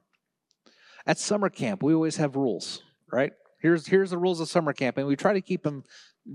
At 1.07 1.19
summer 1.19 1.49
camp, 1.49 1.83
we 1.83 1.95
always 1.95 2.17
have 2.17 2.37
rules, 2.37 2.83
right? 3.13 3.33
Here's 3.63 3.87
here's 3.87 4.11
the 4.11 4.19
rules 4.19 4.41
of 4.41 4.49
summer 4.49 4.73
camp, 4.73 4.99
and 4.99 5.07
we 5.07 5.15
try 5.15 5.33
to 5.33 5.41
keep 5.41 5.63
them 5.63 5.85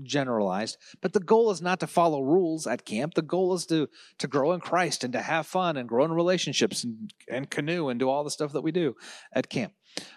generalized. 0.02 0.78
But 1.02 1.12
the 1.12 1.20
goal 1.20 1.50
is 1.50 1.60
not 1.60 1.78
to 1.80 1.86
follow 1.86 2.22
rules 2.22 2.66
at 2.66 2.86
camp. 2.86 3.14
The 3.14 3.22
goal 3.22 3.52
is 3.52 3.66
to 3.66 3.90
to 4.16 4.26
grow 4.26 4.52
in 4.52 4.60
Christ 4.60 5.04
and 5.04 5.12
to 5.12 5.20
have 5.20 5.46
fun 5.46 5.76
and 5.76 5.86
grow 5.86 6.06
in 6.06 6.12
relationships 6.12 6.84
and, 6.84 7.12
and 7.30 7.50
canoe 7.50 7.90
and 7.90 8.00
do 8.00 8.08
all 8.08 8.24
the 8.24 8.30
stuff 8.30 8.52
that 8.52 8.62
we 8.62 8.72
do 8.72 8.96
at 9.32 9.50
camp. 9.50 9.74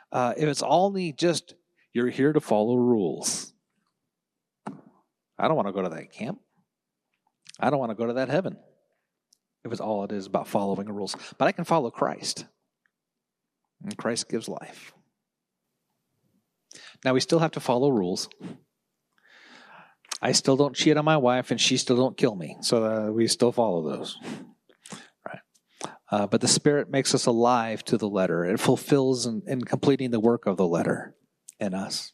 Uh, 0.10 0.34
if 0.38 0.48
it's 0.48 0.64
only 0.64 1.12
just 1.12 1.54
you're 1.92 2.10
here 2.10 2.32
to 2.32 2.40
follow 2.40 2.78
rules, 2.78 3.54
I 5.38 5.50
don't 5.50 5.58
want 5.58 5.68
to 5.68 5.74
go 5.74 5.82
to 5.82 5.90
that 5.90 6.14
camp. 6.14 6.40
I 7.60 7.70
don't 7.70 7.80
want 7.80 7.92
to 7.92 7.96
go 7.96 8.06
to 8.06 8.14
that 8.14 8.30
heaven. 8.30 8.58
If 9.66 9.72
it's 9.74 9.82
all 9.82 10.06
it 10.06 10.14
is 10.14 10.28
about 10.28 10.48
following 10.48 10.88
rules, 10.88 11.16
but 11.38 11.50
I 11.50 11.52
can 11.52 11.66
follow 11.66 11.92
Christ, 11.92 12.46
and 13.84 13.96
Christ 13.98 14.30
gives 14.30 14.48
life. 14.48 14.94
Now 17.04 17.14
we 17.14 17.20
still 17.20 17.40
have 17.40 17.52
to 17.52 17.60
follow 17.60 17.90
rules. 17.90 18.30
I 20.22 20.34
still 20.34 20.56
don't 20.56 20.76
cheat 20.76 20.98
on 20.98 21.06
my 21.06 21.18
wife, 21.18 21.50
and 21.50 21.60
she 21.60 21.78
still 21.78 21.98
don't 21.98 22.16
kill 22.16 22.36
me. 22.36 22.58
So 22.62 22.86
uh, 22.86 23.12
we 23.12 23.26
still 23.28 23.52
follow 23.52 23.90
those, 23.90 24.20
right? 25.28 25.40
Uh, 26.12 26.28
but 26.28 26.42
the 26.42 26.48
Spirit 26.48 26.92
makes 26.92 27.16
us 27.16 27.26
alive 27.26 27.84
to 27.86 27.98
the 27.98 28.08
letter. 28.08 28.46
It 28.46 28.60
fulfills 28.60 29.26
in, 29.26 29.42
in 29.48 29.64
completing 29.64 30.12
the 30.12 30.20
work 30.20 30.46
of 30.46 30.58
the 30.58 30.68
letter 30.68 31.16
in 31.60 31.74
us. 31.74 32.14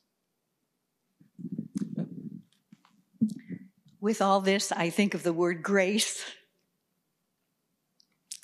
With 4.00 4.21
all 4.21 4.39
this, 4.39 4.71
I 4.71 4.89
think 4.89 5.13
of 5.13 5.23
the 5.23 5.34
word 5.34 5.62
grace. 5.62 6.23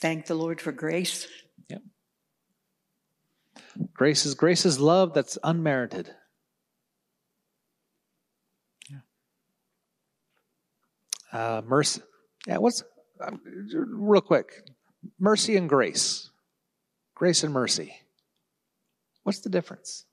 Thank 0.02 0.26
the 0.26 0.36
Lord 0.36 0.60
for 0.60 0.74
grace. 0.74 1.26
Yep. 1.70 1.82
Grace 3.94 4.26
is 4.26 4.34
grace 4.34 4.66
is 4.66 4.82
love 4.82 5.14
that's 5.14 5.38
unmerited. 5.42 6.14
Uh, 11.34 11.64
mercy. 11.66 12.02
Yeah, 12.46 12.58
what's 12.58 12.84
um, 13.20 13.42
real 13.74 14.22
quick? 14.22 14.70
Mercy 15.20 15.58
and 15.58 15.68
grace. 15.68 16.30
Grace 17.16 17.44
and 17.44 17.52
mercy. 17.52 17.96
What's 19.24 19.40
the 19.40 19.50
difference? 19.50 20.06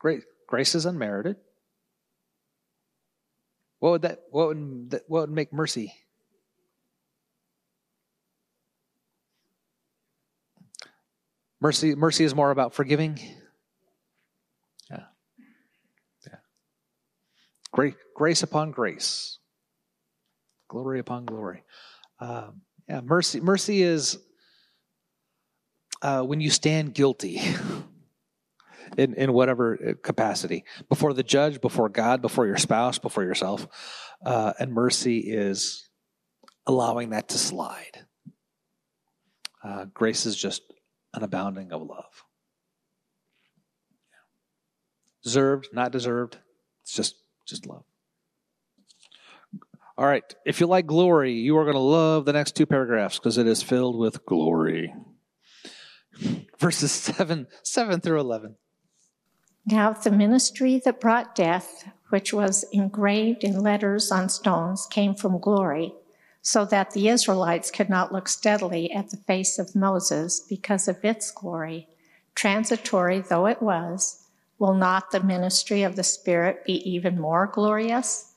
Grace, 0.00 0.24
grace 0.48 0.74
is 0.74 0.84
unmerited. 0.84 1.36
What 3.78 3.90
would 3.90 4.02
that? 4.02 4.22
What 4.30 4.48
would 4.48 4.90
that, 4.90 5.02
what 5.06 5.20
would 5.22 5.30
make 5.30 5.52
mercy? 5.52 5.94
Mercy, 11.60 11.94
mercy 11.94 12.24
is 12.24 12.34
more 12.34 12.50
about 12.50 12.74
forgiving. 12.74 13.18
Grace, 17.72 18.42
upon 18.42 18.70
grace, 18.70 19.38
glory 20.68 20.98
upon 20.98 21.24
glory. 21.24 21.62
Um, 22.18 22.62
yeah, 22.88 23.00
mercy. 23.02 23.40
Mercy 23.40 23.82
is 23.82 24.18
uh, 26.02 26.22
when 26.22 26.40
you 26.40 26.50
stand 26.50 26.94
guilty 26.94 27.40
in 28.98 29.14
in 29.14 29.32
whatever 29.32 29.78
uh, 29.90 29.92
capacity 30.02 30.64
before 30.88 31.12
the 31.12 31.22
judge, 31.22 31.60
before 31.60 31.88
God, 31.88 32.22
before 32.22 32.46
your 32.46 32.56
spouse, 32.56 32.98
before 32.98 33.22
yourself, 33.22 33.68
uh, 34.24 34.54
and 34.58 34.72
mercy 34.72 35.18
is 35.18 35.88
allowing 36.66 37.10
that 37.10 37.28
to 37.28 37.38
slide. 37.38 38.04
Uh, 39.62 39.84
grace 39.92 40.24
is 40.26 40.36
just 40.36 40.62
an 41.14 41.22
abounding 41.22 41.72
of 41.72 41.82
love. 41.82 42.24
Deserved, 45.22 45.68
not 45.72 45.92
deserved. 45.92 46.38
It's 46.82 46.94
just 46.94 47.16
just 47.48 47.66
love. 47.66 47.84
All 49.96 50.06
right. 50.06 50.22
If 50.46 50.60
you 50.60 50.66
like 50.66 50.86
glory, 50.86 51.32
you 51.32 51.56
are 51.58 51.64
going 51.64 51.74
to 51.74 51.80
love 51.80 52.24
the 52.24 52.32
next 52.32 52.54
two 52.54 52.66
paragraphs 52.66 53.18
because 53.18 53.36
it 53.36 53.48
is 53.48 53.62
filled 53.62 53.98
with 53.98 54.24
glory. 54.26 54.94
Verses 56.58 56.92
7, 56.92 57.48
7 57.64 58.00
through 58.00 58.20
11. 58.20 58.56
Now, 59.66 59.92
the 59.92 60.12
ministry 60.12 60.80
that 60.84 61.00
brought 61.00 61.34
death, 61.34 61.88
which 62.10 62.32
was 62.32 62.64
engraved 62.72 63.42
in 63.42 63.60
letters 63.60 64.12
on 64.12 64.28
stones, 64.28 64.86
came 64.86 65.14
from 65.14 65.40
glory, 65.40 65.92
so 66.42 66.64
that 66.64 66.92
the 66.92 67.08
Israelites 67.08 67.70
could 67.70 67.90
not 67.90 68.12
look 68.12 68.28
steadily 68.28 68.90
at 68.92 69.10
the 69.10 69.16
face 69.16 69.58
of 69.58 69.74
Moses 69.74 70.40
because 70.40 70.88
of 70.88 71.04
its 71.04 71.30
glory, 71.30 71.88
transitory 72.34 73.20
though 73.20 73.46
it 73.46 73.60
was 73.60 74.17
Will 74.58 74.74
not 74.74 75.10
the 75.10 75.22
ministry 75.22 75.82
of 75.82 75.96
the 75.96 76.02
Spirit 76.02 76.64
be 76.64 76.74
even 76.88 77.20
more 77.20 77.46
glorious? 77.46 78.34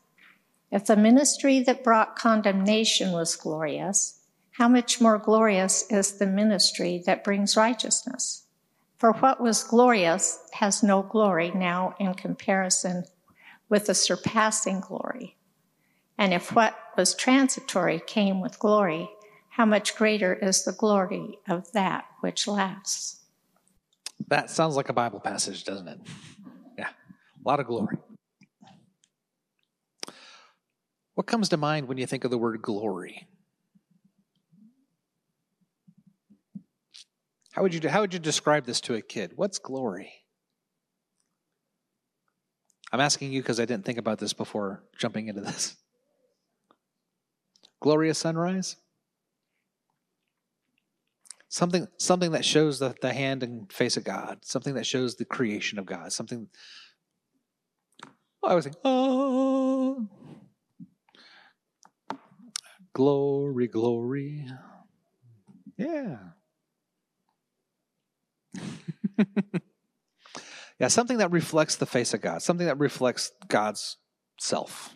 If 0.71 0.85
the 0.85 0.95
ministry 0.95 1.59
that 1.61 1.83
brought 1.83 2.15
condemnation 2.15 3.11
was 3.11 3.35
glorious, 3.35 4.21
how 4.51 4.67
much 4.67 5.01
more 5.01 5.17
glorious 5.17 5.89
is 5.89 6.17
the 6.17 6.27
ministry 6.27 7.01
that 7.05 7.23
brings 7.23 7.57
righteousness? 7.57 8.43
For 8.97 9.13
what 9.13 9.41
was 9.41 9.63
glorious 9.63 10.39
has 10.53 10.83
no 10.83 11.01
glory 11.01 11.51
now 11.51 11.95
in 11.99 12.13
comparison 12.13 13.05
with 13.67 13.87
the 13.87 13.95
surpassing 13.95 14.79
glory. 14.79 15.37
And 16.17 16.35
if 16.35 16.53
what 16.53 16.77
was 16.95 17.15
transitory 17.15 17.99
came 18.05 18.41
with 18.41 18.59
glory, 18.59 19.09
how 19.49 19.65
much 19.65 19.95
greater 19.95 20.35
is 20.35 20.63
the 20.63 20.71
glory 20.71 21.39
of 21.49 21.71
that 21.71 22.05
which 22.19 22.47
lasts? 22.47 23.20
That 24.27 24.49
sounds 24.49 24.75
like 24.75 24.89
a 24.89 24.93
Bible 24.93 25.19
passage, 25.19 25.63
doesn't 25.63 25.87
it? 25.87 25.99
Yeah, 26.77 26.89
a 26.89 27.47
lot 27.47 27.59
of 27.59 27.67
glory. 27.67 27.97
What 31.15 31.27
comes 31.27 31.49
to 31.49 31.57
mind 31.57 31.87
when 31.87 31.97
you 31.97 32.05
think 32.05 32.23
of 32.23 32.31
the 32.31 32.37
word 32.37 32.61
glory? 32.61 33.27
How 37.51 37.61
would 37.63 37.73
you 37.73 37.89
how 37.89 38.01
would 38.01 38.13
you 38.13 38.19
describe 38.19 38.65
this 38.65 38.79
to 38.81 38.95
a 38.95 39.01
kid? 39.01 39.33
What's 39.35 39.59
glory? 39.59 40.13
I'm 42.91 42.99
asking 42.99 43.31
you 43.31 43.41
because 43.41 43.59
I 43.59 43.65
didn't 43.65 43.85
think 43.85 43.97
about 43.97 44.19
this 44.19 44.33
before 44.33 44.83
jumping 44.97 45.27
into 45.27 45.41
this. 45.41 45.75
Glorious 47.79 48.17
sunrise? 48.17 48.77
Something 51.51 51.89
something 51.97 52.31
that 52.31 52.45
shows 52.45 52.79
the, 52.79 52.95
the 53.01 53.11
hand 53.11 53.43
and 53.43 53.69
face 53.69 53.97
of 53.97 54.05
God, 54.05 54.39
something 54.45 54.73
that 54.75 54.85
shows 54.85 55.15
the 55.15 55.25
creation 55.25 55.77
of 55.77 55.85
God, 55.85 56.13
something 56.13 56.47
I 58.41 58.55
was 58.55 58.63
thinking, 58.63 58.79
oh 58.85 60.07
glory, 62.93 63.67
glory. 63.67 64.47
Yeah. 65.77 66.19
yeah, 70.79 70.87
something 70.87 71.17
that 71.17 71.31
reflects 71.31 71.75
the 71.75 71.85
face 71.85 72.13
of 72.13 72.21
God, 72.21 72.41
something 72.41 72.67
that 72.67 72.79
reflects 72.79 73.33
God's 73.49 73.97
self. 74.39 74.95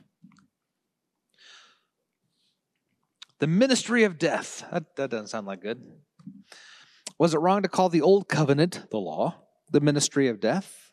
The 3.40 3.48
ministry 3.48 4.06
of 4.06 4.18
death. 4.18 4.66
That, 4.72 4.96
that 4.96 5.10
doesn't 5.10 5.28
sound 5.28 5.48
like 5.48 5.62
good. 5.62 5.84
Was 7.18 7.34
it 7.34 7.40
wrong 7.40 7.62
to 7.62 7.70
call 7.70 7.90
the 7.90 8.02
old 8.02 8.28
covenant, 8.28 8.88
the 8.92 8.98
law, 8.98 9.44
the 9.72 9.80
ministry 9.80 10.28
of 10.28 10.40
death? 10.40 10.92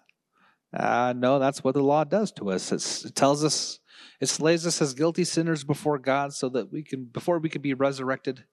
Uh, 0.73 1.13
no, 1.17 1.39
that's 1.39 1.63
what 1.63 1.75
the 1.75 1.83
law 1.83 2.05
does 2.05 2.33
to 2.33 2.51
us. 2.51 2.73
It's, 2.73 3.05
it 3.05 3.15
tells 3.15 3.45
us, 3.45 3.81
it 4.21 4.29
slays 4.29 4.67
us 4.67 4.81
as 4.81 4.95
guilty 4.95 5.25
sinners 5.25 5.65
before 5.65 5.99
God, 5.99 6.33
so 6.33 6.49
that 6.51 6.73
we 6.73 6.83
can, 6.83 7.05
before 7.05 7.39
we 7.39 7.49
can 7.49 7.61
be 7.61 7.75
resurrected 7.75 8.45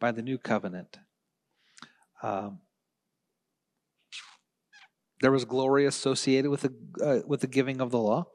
by 0.00 0.12
the 0.12 0.22
new 0.22 0.38
covenant. 0.38 0.98
Um, 2.22 2.60
there 5.20 5.30
was 5.30 5.44
glory 5.44 5.84
associated 5.84 6.50
with 6.50 6.62
the 6.62 6.74
uh, 7.04 7.26
with 7.26 7.40
the 7.40 7.46
giving 7.46 7.80
of 7.80 7.90
the 7.90 7.98
law. 7.98 8.26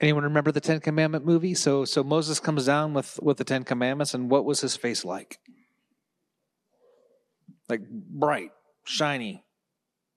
Anyone 0.00 0.24
remember 0.24 0.52
the 0.52 0.60
Ten 0.60 0.80
Commandment 0.80 1.24
movie? 1.24 1.54
So 1.54 1.84
so 1.84 2.04
Moses 2.04 2.40
comes 2.40 2.66
down 2.66 2.92
with 2.92 3.18
with 3.22 3.38
the 3.38 3.44
Ten 3.44 3.64
Commandments, 3.64 4.14
and 4.14 4.30
what 4.30 4.44
was 4.44 4.60
his 4.60 4.76
face 4.76 5.04
like? 5.04 5.38
Like 7.68 7.82
bright, 7.88 8.50
shiny. 8.84 9.44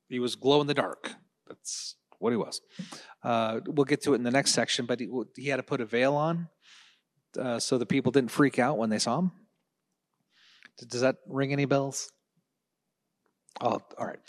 He 0.09 0.19
was 0.19 0.35
glow 0.35 0.61
in 0.61 0.67
the 0.67 0.73
dark. 0.73 1.15
That's 1.47 1.95
what 2.19 2.31
he 2.31 2.37
was. 2.37 2.61
Uh, 3.23 3.59
we'll 3.67 3.85
get 3.85 4.01
to 4.03 4.13
it 4.13 4.15
in 4.15 4.23
the 4.23 4.31
next 4.31 4.51
section, 4.51 4.85
but 4.85 4.99
he, 4.99 5.09
he 5.35 5.49
had 5.49 5.57
to 5.57 5.63
put 5.63 5.81
a 5.81 5.85
veil 5.85 6.15
on 6.15 6.49
uh, 7.37 7.59
so 7.59 7.77
the 7.77 7.85
people 7.85 8.11
didn't 8.11 8.31
freak 8.31 8.59
out 8.59 8.77
when 8.77 8.89
they 8.89 8.99
saw 8.99 9.19
him. 9.19 9.31
Does 10.89 11.01
that 11.01 11.17
ring 11.27 11.51
any 11.51 11.65
bells? 11.65 12.11
Oh, 13.61 13.81
all 13.97 14.05
right. 14.05 14.19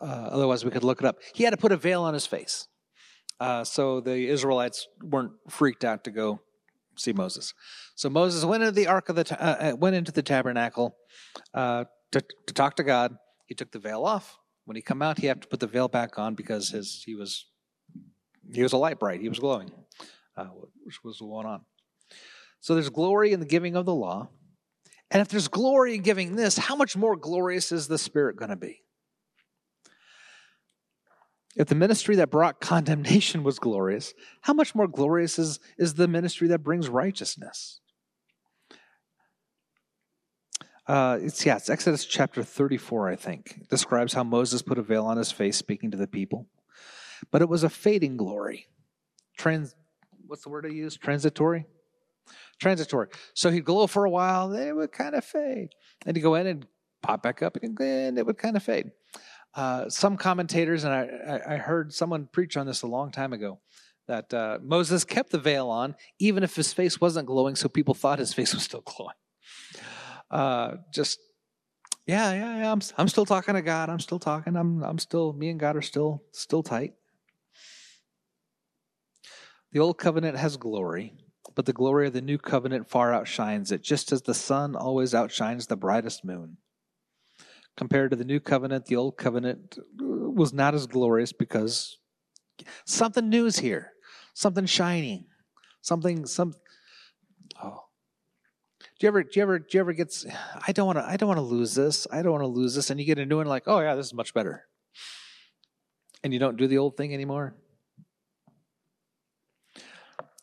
Uh, 0.00 0.04
otherwise, 0.04 0.64
we 0.64 0.70
could 0.70 0.82
look 0.82 1.00
it 1.00 1.06
up. 1.06 1.18
He 1.34 1.44
had 1.44 1.50
to 1.50 1.56
put 1.56 1.72
a 1.72 1.76
veil 1.76 2.02
on 2.02 2.14
his 2.14 2.26
face. 2.26 2.66
Uh, 3.38 3.64
so 3.64 4.00
the 4.00 4.28
Israelites 4.28 4.88
weren't 5.02 5.32
freaked 5.48 5.84
out 5.84 6.04
to 6.04 6.10
go 6.10 6.40
see 6.96 7.12
Moses. 7.12 7.54
So 7.94 8.10
Moses 8.10 8.44
went 8.44 8.62
into 8.62 8.72
the 8.72 8.86
ark 8.86 9.08
of 9.08 9.16
the 9.16 9.24
ta- 9.24 9.36
uh, 9.36 9.72
uh 9.72 9.76
went 9.76 9.96
into 9.96 10.12
the 10.12 10.22
tabernacle 10.22 10.96
to, 12.12 12.22
to 12.46 12.54
talk 12.54 12.76
to 12.76 12.82
God. 12.82 13.16
He 13.46 13.54
took 13.54 13.72
the 13.72 13.78
veil 13.78 14.04
off. 14.04 14.38
When 14.64 14.76
he 14.76 14.82
come 14.82 15.02
out, 15.02 15.18
he 15.18 15.26
had 15.26 15.42
to 15.42 15.48
put 15.48 15.60
the 15.60 15.66
veil 15.66 15.88
back 15.88 16.18
on 16.18 16.34
because 16.34 16.70
his 16.70 17.02
he 17.04 17.14
was 17.14 17.46
he 18.52 18.62
was 18.62 18.72
a 18.72 18.76
light 18.76 18.98
bright. 18.98 19.20
He 19.20 19.28
was 19.28 19.38
glowing, 19.38 19.70
uh, 20.36 20.46
which 20.84 21.02
was 21.02 21.18
going 21.18 21.46
on. 21.46 21.62
So 22.60 22.74
there's 22.74 22.90
glory 22.90 23.32
in 23.32 23.40
the 23.40 23.46
giving 23.46 23.74
of 23.74 23.86
the 23.86 23.94
law, 23.94 24.28
and 25.10 25.20
if 25.20 25.28
there's 25.28 25.48
glory 25.48 25.94
in 25.94 26.02
giving 26.02 26.36
this, 26.36 26.56
how 26.56 26.76
much 26.76 26.96
more 26.96 27.16
glorious 27.16 27.72
is 27.72 27.88
the 27.88 27.98
Spirit 27.98 28.36
going 28.36 28.50
to 28.50 28.56
be? 28.56 28.82
If 31.56 31.66
the 31.66 31.74
ministry 31.74 32.16
that 32.16 32.30
brought 32.30 32.60
condemnation 32.60 33.42
was 33.42 33.58
glorious, 33.58 34.14
how 34.42 34.52
much 34.52 34.74
more 34.74 34.86
glorious 34.86 35.38
is, 35.38 35.58
is 35.78 35.94
the 35.94 36.06
ministry 36.06 36.48
that 36.48 36.62
brings 36.62 36.88
righteousness? 36.88 37.79
Uh, 40.90 41.20
it's 41.22 41.46
yeah, 41.46 41.54
it's 41.54 41.70
Exodus 41.70 42.04
chapter 42.04 42.42
34, 42.42 43.10
I 43.10 43.14
think. 43.14 43.68
Describes 43.68 44.12
how 44.12 44.24
Moses 44.24 44.60
put 44.60 44.76
a 44.76 44.82
veil 44.82 45.06
on 45.06 45.18
his 45.18 45.30
face 45.30 45.56
speaking 45.56 45.92
to 45.92 45.96
the 45.96 46.08
people. 46.08 46.48
But 47.30 47.42
it 47.42 47.48
was 47.48 47.62
a 47.62 47.70
fading 47.70 48.16
glory. 48.16 48.66
Trans 49.38 49.76
what's 50.26 50.42
the 50.42 50.48
word 50.48 50.66
I 50.66 50.70
use? 50.70 50.96
Transitory? 50.96 51.64
Transitory. 52.58 53.06
So 53.34 53.52
he'd 53.52 53.64
glow 53.64 53.86
for 53.86 54.04
a 54.04 54.10
while, 54.10 54.48
then 54.48 54.66
it 54.66 54.74
would 54.74 54.90
kind 54.90 55.14
of 55.14 55.24
fade. 55.24 55.68
And 56.06 56.16
he'd 56.16 56.22
go 56.22 56.34
in 56.34 56.48
and 56.48 56.66
pop 57.04 57.22
back 57.22 57.40
up 57.40 57.56
and 57.62 58.18
it 58.18 58.26
would 58.26 58.38
kind 58.38 58.56
of 58.56 58.64
fade. 58.64 58.90
Uh, 59.54 59.88
some 59.88 60.16
commentators, 60.16 60.82
and 60.82 60.92
I, 60.92 61.54
I, 61.54 61.56
heard 61.56 61.92
someone 61.92 62.28
preach 62.32 62.56
on 62.56 62.66
this 62.66 62.82
a 62.82 62.88
long 62.88 63.12
time 63.12 63.32
ago, 63.32 63.60
that 64.08 64.34
uh, 64.34 64.58
Moses 64.60 65.04
kept 65.04 65.30
the 65.30 65.38
veil 65.38 65.68
on 65.68 65.94
even 66.18 66.42
if 66.42 66.56
his 66.56 66.72
face 66.72 67.00
wasn't 67.00 67.26
glowing, 67.26 67.54
so 67.54 67.68
people 67.68 67.94
thought 67.94 68.18
his 68.18 68.34
face 68.34 68.54
was 68.54 68.64
still 68.64 68.82
glowing. 68.82 69.14
Uh, 70.30 70.76
just, 70.92 71.18
yeah, 72.06 72.32
yeah, 72.32 72.58
yeah. 72.58 72.72
I'm, 72.72 72.80
I'm 72.96 73.08
still 73.08 73.26
talking 73.26 73.54
to 73.54 73.62
God. 73.62 73.90
I'm 73.90 74.00
still 74.00 74.18
talking. 74.18 74.56
I'm, 74.56 74.82
I'm 74.82 74.98
still. 74.98 75.32
Me 75.32 75.48
and 75.48 75.58
God 75.58 75.76
are 75.76 75.82
still, 75.82 76.22
still 76.32 76.62
tight. 76.62 76.94
The 79.72 79.80
old 79.80 79.98
covenant 79.98 80.36
has 80.36 80.56
glory, 80.56 81.14
but 81.54 81.66
the 81.66 81.72
glory 81.72 82.08
of 82.08 82.12
the 82.12 82.20
new 82.20 82.38
covenant 82.38 82.88
far 82.88 83.12
outshines 83.12 83.70
it, 83.70 83.82
just 83.82 84.12
as 84.12 84.22
the 84.22 84.34
sun 84.34 84.74
always 84.74 85.14
outshines 85.14 85.66
the 85.66 85.76
brightest 85.76 86.24
moon. 86.24 86.56
Compared 87.76 88.10
to 88.10 88.16
the 88.16 88.24
new 88.24 88.40
covenant, 88.40 88.86
the 88.86 88.96
old 88.96 89.16
covenant 89.16 89.78
was 89.98 90.52
not 90.52 90.74
as 90.74 90.86
glorious 90.86 91.32
because 91.32 91.98
something 92.84 93.28
new 93.28 93.46
is 93.46 93.60
here, 93.60 93.92
something 94.34 94.66
shining, 94.66 95.26
something 95.80 96.26
some. 96.26 96.54
Do 99.00 99.06
you 99.06 99.08
ever 99.08 99.22
do 99.22 99.30
you 99.32 99.42
ever 99.42 99.58
do 99.58 99.66
you 99.72 99.80
ever 99.80 99.92
get? 99.94 100.14
I 100.68 100.72
don't 100.72 100.86
want 100.86 100.98
to. 100.98 101.04
I 101.04 101.16
don't 101.16 101.26
want 101.26 101.38
to 101.38 101.42
lose 101.42 101.74
this. 101.74 102.06
I 102.12 102.20
don't 102.20 102.32
want 102.32 102.42
to 102.42 102.48
lose 102.48 102.74
this. 102.74 102.90
And 102.90 103.00
you 103.00 103.06
get 103.06 103.18
a 103.18 103.24
new 103.24 103.38
one, 103.38 103.46
like, 103.46 103.64
oh 103.66 103.80
yeah, 103.80 103.94
this 103.94 104.06
is 104.06 104.14
much 104.14 104.34
better. 104.34 104.66
And 106.22 106.34
you 106.34 106.38
don't 106.38 106.58
do 106.58 106.66
the 106.66 106.76
old 106.76 106.98
thing 106.98 107.14
anymore. 107.14 107.54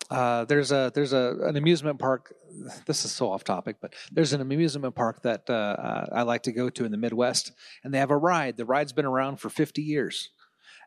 Uh, 0.10 0.46
there's 0.46 0.72
a 0.72 0.92
there's 0.96 1.14
a 1.14 1.38
an 1.44 1.56
amusement 1.56 2.00
park. 2.00 2.34
This 2.88 3.06
is 3.06 3.12
so 3.12 3.30
off 3.30 3.44
topic, 3.44 3.76
but 3.80 3.94
there's 4.12 4.34
an 4.34 4.42
amusement 4.42 4.96
park 4.96 5.22
that 5.22 5.44
uh, 5.48 5.54
uh, 5.54 6.06
I 6.12 6.22
like 6.24 6.44
to 6.44 6.52
go 6.52 6.72
to 6.72 6.86
in 6.86 6.92
the 6.92 6.98
Midwest, 6.98 7.52
and 7.84 7.94
they 7.94 8.00
have 8.00 8.10
a 8.10 8.18
ride. 8.18 8.58
The 8.58 8.66
ride's 8.66 8.94
been 8.94 9.06
around 9.06 9.38
for 9.38 9.50
50 9.50 9.84
years, 9.84 10.30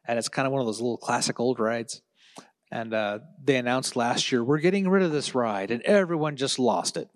and 0.08 0.18
it's 0.18 0.28
kind 0.28 0.46
of 0.46 0.52
one 0.52 0.60
of 0.60 0.66
those 0.66 0.80
little 0.80 0.96
classic 0.96 1.38
old 1.38 1.60
rides. 1.60 2.02
And 2.72 2.92
uh, 2.92 3.18
they 3.44 3.56
announced 3.56 3.94
last 3.94 4.32
year 4.32 4.42
we're 4.42 4.58
getting 4.58 4.88
rid 4.88 5.04
of 5.04 5.12
this 5.12 5.34
ride, 5.34 5.70
and 5.70 5.82
everyone 5.82 6.34
just 6.34 6.58
lost 6.58 6.96
it. 6.96 7.08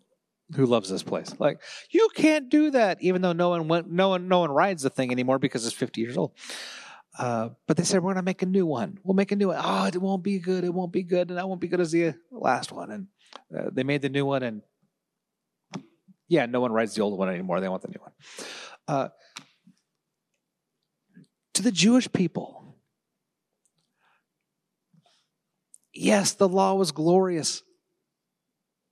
Who 0.55 0.67
loves 0.67 0.89
this 0.89 1.03
place? 1.03 1.35
Like 1.39 1.61
you 1.91 2.09
can't 2.15 2.49
do 2.49 2.71
that, 2.71 2.99
even 3.01 3.23
though 3.23 3.33
no 3.33 3.51
one 3.51 3.69
went, 3.69 3.91
no 3.91 4.11
one 4.11 4.29
no 4.29 4.41
one 4.41 4.51
rides 4.51 4.83
the 4.83 4.91
thing 4.91 5.11
anymore 5.11 5.39
because 5.39 5.67
it's 5.67 5.75
50 5.75 6.01
years 6.01 6.17
old. 6.17 6.33
Uh, 7.19 7.51
but 7.67 7.77
they 7.77 7.85
said 7.85 8.03
we're 8.03 8.13
going 8.13 8.17
to 8.17 8.23
make 8.23 8.43
a 8.43 8.47
new 8.47 8.67
one. 8.67 8.99
We'll 9.05 9.15
make 9.15 9.31
a 9.31 9.37
new 9.37 9.49
one. 9.49 9.59
Oh, 9.61 9.87
it 9.87 9.97
won't 9.97 10.25
be 10.25 10.39
good. 10.41 10.65
It 10.65 10.75
won't 10.75 10.93
be 10.93 11.05
good, 11.05 11.29
and 11.29 11.39
that 11.39 11.49
won't 11.49 11.61
be 11.61 11.69
good 11.69 11.81
as 11.81 11.93
the 11.93 12.15
last 12.33 12.73
one. 12.73 12.91
And 12.91 13.07
uh, 13.57 13.71
they 13.73 13.85
made 13.85 14.03
the 14.03 14.09
new 14.09 14.27
one, 14.27 14.43
and 14.43 14.63
yeah, 16.29 16.47
no 16.47 16.61
one 16.61 16.73
rides 16.73 16.95
the 16.95 17.03
old 17.03 17.19
one 17.19 17.29
anymore. 17.29 17.61
They 17.61 17.69
want 17.69 17.83
the 17.83 17.89
new 17.89 18.01
one. 18.01 18.13
Uh, 18.89 19.09
to 21.55 21.63
the 21.63 21.71
Jewish 21.71 22.11
people, 22.13 22.77
yes, 25.93 26.33
the 26.33 26.49
law 26.49 26.75
was 26.75 26.91
glorious, 26.91 27.63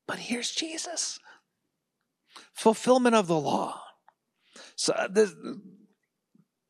but 0.07 0.19
here's 0.19 0.53
Jesus, 0.53 1.19
fulfillment 2.63 3.17
of 3.17 3.27
the 3.27 3.39
law. 3.39 3.83
So 4.77 4.93
uh, 4.93 5.09
this 5.09 5.35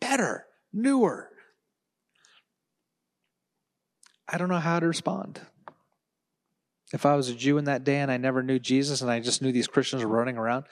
better, 0.00 0.46
newer, 0.72 1.28
I 4.26 4.38
don't 4.38 4.48
know 4.48 4.59
how 4.59 4.81
to 4.81 4.87
respond. 4.87 5.40
If 6.94 7.05
I 7.05 7.14
was 7.14 7.28
a 7.28 7.35
Jew 7.35 7.59
in 7.59 7.66
that 7.66 7.85
day 7.85 7.98
and 7.98 8.11
I 8.11 8.16
never 8.16 8.42
knew 8.42 8.59
Jesus 8.59 9.02
and 9.02 9.11
I 9.11 9.20
just 9.20 9.42
knew 9.42 9.52
these 9.52 9.66
Christians 9.66 10.02
were 10.02 10.11
running 10.11 10.38
around. 10.38 10.64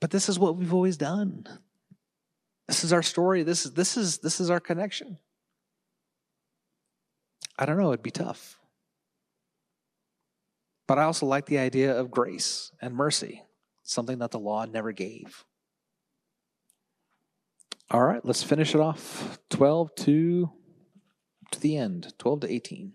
But 0.00 0.10
this 0.10 0.28
is 0.28 0.38
what 0.38 0.56
we've 0.56 0.74
always 0.74 0.96
done. 0.96 1.46
This 2.68 2.84
is 2.84 2.92
our 2.92 3.02
story. 3.02 3.42
This 3.42 3.66
is 3.66 3.72
this 3.72 3.96
is 3.96 4.18
this 4.18 4.40
is 4.40 4.48
our 4.48 4.60
connection. 4.60 5.18
I 7.58 7.66
don't 7.66 7.78
know, 7.78 7.92
it'd 7.92 8.02
be 8.02 8.10
tough. 8.10 8.58
But 10.86 10.98
I 10.98 11.04
also 11.04 11.26
like 11.26 11.46
the 11.46 11.58
idea 11.58 11.96
of 11.96 12.10
grace 12.10 12.72
and 12.80 12.94
mercy, 12.94 13.42
something 13.82 14.18
that 14.18 14.30
the 14.30 14.38
law 14.38 14.64
never 14.64 14.92
gave. 14.92 15.44
All 17.90 18.04
right, 18.04 18.24
let's 18.24 18.42
finish 18.42 18.74
it 18.74 18.80
off. 18.80 19.38
12 19.50 19.94
to 19.96 20.50
to 21.52 21.60
the 21.60 21.76
end, 21.76 22.14
12 22.18 22.40
to 22.40 22.52
18. 22.52 22.92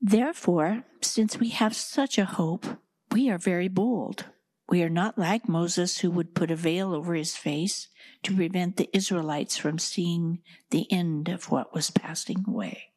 Therefore, 0.00 0.84
since 1.00 1.38
we 1.38 1.50
have 1.50 1.74
such 1.74 2.18
a 2.18 2.24
hope, 2.24 2.66
we 3.12 3.30
are 3.30 3.38
very 3.38 3.68
bold. 3.68 4.26
We 4.68 4.82
are 4.82 4.90
not 4.90 5.16
like 5.16 5.48
Moses, 5.48 5.98
who 5.98 6.10
would 6.10 6.34
put 6.34 6.50
a 6.50 6.56
veil 6.56 6.92
over 6.92 7.14
his 7.14 7.36
face 7.36 7.88
to 8.24 8.34
prevent 8.34 8.76
the 8.76 8.90
Israelites 8.92 9.56
from 9.56 9.78
seeing 9.78 10.40
the 10.70 10.90
end 10.90 11.28
of 11.28 11.50
what 11.50 11.74
was 11.74 11.90
passing 11.90 12.44
away. 12.48 12.90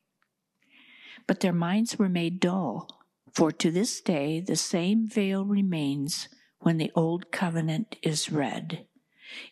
But 1.28 1.42
their 1.42 1.54
minds 1.54 2.00
were 2.00 2.10
made 2.10 2.40
dull, 2.40 2.97
for 3.38 3.52
to 3.52 3.70
this 3.70 4.02
day 4.02 4.40
the 4.40 4.56
same 4.56 5.08
veil 5.08 5.46
remains 5.46 6.28
when 6.58 6.78
the 6.78 6.92
Old 6.96 7.32
Covenant 7.32 7.96
is 8.02 8.32
read. 8.32 8.88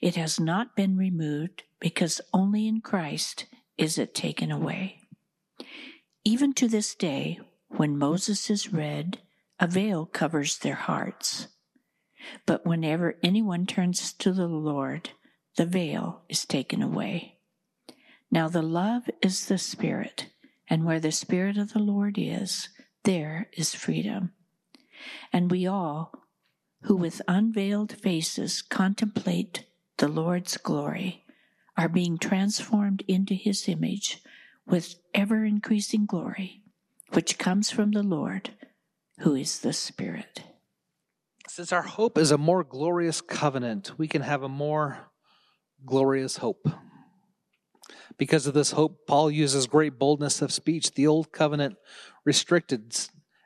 It 0.01 0.15
has 0.15 0.39
not 0.39 0.75
been 0.75 0.97
removed 0.97 1.61
because 1.79 2.19
only 2.33 2.67
in 2.67 2.81
Christ 2.81 3.45
is 3.77 3.99
it 3.99 4.15
taken 4.15 4.51
away. 4.51 5.01
Even 6.23 6.51
to 6.53 6.67
this 6.67 6.95
day, 6.95 7.39
when 7.67 7.95
Moses 7.95 8.49
is 8.49 8.73
read, 8.73 9.19
a 9.59 9.67
veil 9.67 10.07
covers 10.07 10.57
their 10.57 10.73
hearts. 10.73 11.49
But 12.47 12.65
whenever 12.65 13.19
anyone 13.21 13.67
turns 13.67 14.13
to 14.13 14.33
the 14.33 14.47
Lord, 14.47 15.11
the 15.57 15.67
veil 15.67 16.23
is 16.27 16.43
taken 16.43 16.81
away. 16.81 17.37
Now 18.31 18.49
the 18.49 18.63
love 18.63 19.11
is 19.21 19.45
the 19.45 19.59
Spirit, 19.59 20.31
and 20.67 20.85
where 20.85 20.99
the 20.99 21.11
Spirit 21.11 21.59
of 21.59 21.73
the 21.73 21.79
Lord 21.79 22.15
is, 22.17 22.69
there 23.05 23.49
is 23.53 23.73
freedom. 23.73 24.33
And 25.31 25.49
we 25.49 25.65
all, 25.65 26.11
who 26.83 26.95
with 26.95 27.21
unveiled 27.27 27.93
faces 27.93 28.61
contemplate 28.61 29.65
the 29.97 30.07
Lord's 30.07 30.57
glory, 30.57 31.23
are 31.77 31.89
being 31.89 32.17
transformed 32.17 33.03
into 33.07 33.33
his 33.33 33.67
image 33.67 34.21
with 34.65 34.95
ever 35.13 35.45
increasing 35.45 36.05
glory, 36.05 36.61
which 37.13 37.37
comes 37.37 37.71
from 37.71 37.91
the 37.91 38.03
Lord, 38.03 38.51
who 39.19 39.35
is 39.35 39.59
the 39.59 39.73
Spirit. 39.73 40.43
Since 41.47 41.71
our 41.71 41.83
hope 41.83 42.17
is 42.17 42.31
a 42.31 42.37
more 42.37 42.63
glorious 42.63 43.21
covenant, 43.21 43.91
we 43.97 44.07
can 44.07 44.23
have 44.23 44.43
a 44.43 44.49
more 44.49 45.11
glorious 45.85 46.37
hope. 46.37 46.67
Because 48.17 48.47
of 48.47 48.53
this 48.53 48.71
hope, 48.71 49.05
Paul 49.07 49.29
uses 49.29 49.67
great 49.67 49.99
boldness 49.99 50.41
of 50.41 50.53
speech. 50.53 50.91
The 50.91 51.07
old 51.07 51.31
covenant 51.31 51.75
restricted 52.23 52.95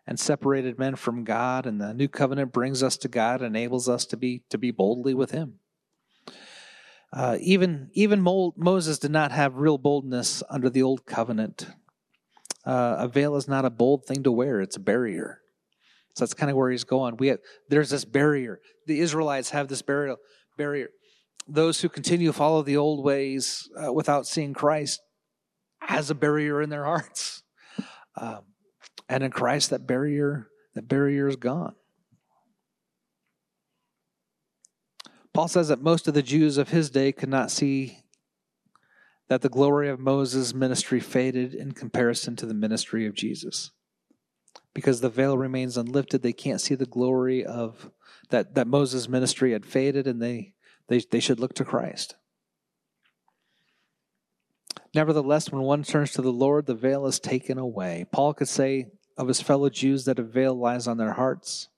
and 0.06 0.20
separated 0.20 0.80
men 0.80 0.96
from 0.96 1.24
God, 1.24 1.66
and 1.66 1.80
the 1.80 1.94
new 1.94 2.08
covenant 2.08 2.52
brings 2.52 2.82
us 2.82 2.98
to 2.98 3.08
God, 3.08 3.42
enables 3.42 3.88
us 3.88 4.06
to 4.08 4.18
be 4.18 4.44
to 4.50 4.58
be 4.58 4.72
boldly 4.72 5.14
with 5.14 5.32
Him. 5.32 5.60
Uh, 7.12 7.38
even 7.42 7.90
even 7.94 8.22
Mo- 8.22 8.54
Moses 8.56 9.00
did 9.00 9.12
not 9.12 9.32
have 9.32 9.56
real 9.56 9.78
boldness 9.78 10.44
under 10.50 10.70
the 10.70 10.84
old 10.84 11.06
covenant. 11.06 11.68
Uh, 12.66 12.96
a 13.00 13.08
veil 13.08 13.36
is 13.36 13.48
not 13.48 13.66
a 13.66 13.70
bold 13.70 14.06
thing 14.06 14.24
to 14.24 14.32
wear; 14.32 14.62
it's 14.62 14.76
a 14.76 14.80
barrier. 14.80 15.42
So 16.16 16.26
that's 16.26 16.34
kind 16.34 16.50
of 16.50 16.58
where 16.58 16.70
he's 16.70 16.84
going. 16.84 17.18
We 17.18 17.28
have, 17.28 17.40
there's 17.70 17.92
this 17.92 18.04
barrier. 18.04 18.60
The 18.88 19.00
Israelites 19.00 19.52
have 19.52 19.68
this 19.68 19.82
barrier. 19.82 20.18
Barrier. 20.58 20.90
Those 21.52 21.82
who 21.82 21.90
continue 21.90 22.28
to 22.28 22.34
follow 22.34 22.62
the 22.62 22.78
old 22.78 23.04
ways 23.04 23.68
uh, 23.76 23.92
without 23.92 24.28
seeing 24.28 24.54
Christ 24.54 25.02
has 25.82 26.10
a 26.12 26.16
barrier 26.16 26.62
in 26.62 26.70
their 26.70 26.86
hearts, 26.86 27.42
um, 28.16 28.42
and 29.08 29.24
in 29.24 29.32
Christ, 29.32 29.72
that 29.72 29.88
barrier 29.88 30.50
that 30.76 30.88
barrier 30.88 31.28
is 31.28 31.36
gone. 31.36 31.76
Paul 35.34 35.48
says 35.48 35.68
that 35.70 35.82
most 35.82 36.08
of 36.08 36.14
the 36.14 36.22
Jews 36.22 36.58
of 36.58 36.70
his 36.70 36.90
day 36.90 37.12
could 37.12 37.30
not 37.30 37.52
see 37.52 38.00
that 39.30 39.42
the 39.42 39.50
glory 39.50 39.90
of 39.90 40.00
Moses' 40.00 40.54
ministry 40.54 41.00
faded 41.00 41.54
in 41.54 41.72
comparison 41.72 42.36
to 42.38 42.46
the 42.46 42.54
ministry 42.54 43.06
of 43.06 43.14
Jesus. 43.14 43.72
Because 44.74 45.02
the 45.02 45.10
veil 45.10 45.38
remains 45.38 45.78
unlifted, 45.78 46.24
they 46.24 46.34
can't 46.34 46.62
see 46.62 46.76
the 46.76 46.86
glory 46.86 47.46
of 47.46 47.92
that, 48.30 48.56
that 48.56 48.68
Moses' 48.68 49.08
ministry 49.08 49.52
had 49.52 49.66
faded 49.66 50.08
and 50.08 50.22
they, 50.22 50.54
they, 50.90 51.00
they 51.00 51.20
should 51.20 51.40
look 51.40 51.54
to 51.56 51.66
Christ. 51.66 52.16
Nevertheless, 54.94 55.52
when 55.52 55.62
one 55.62 55.84
turns 55.84 56.12
to 56.14 56.22
the 56.22 56.34
Lord, 56.34 56.66
the 56.66 56.76
veil 56.76 57.06
is 57.06 57.20
taken 57.20 57.58
away. 57.58 58.06
Paul 58.12 58.34
could 58.34 58.48
say 58.48 58.88
of 59.18 59.28
his 59.28 59.42
fellow 59.42 59.70
Jews 59.70 60.06
that 60.06 60.20
a 60.20 60.24
veil 60.24 60.56
lies 60.56 60.88
on 60.88 60.98
their 60.98 61.14
hearts 61.14 61.70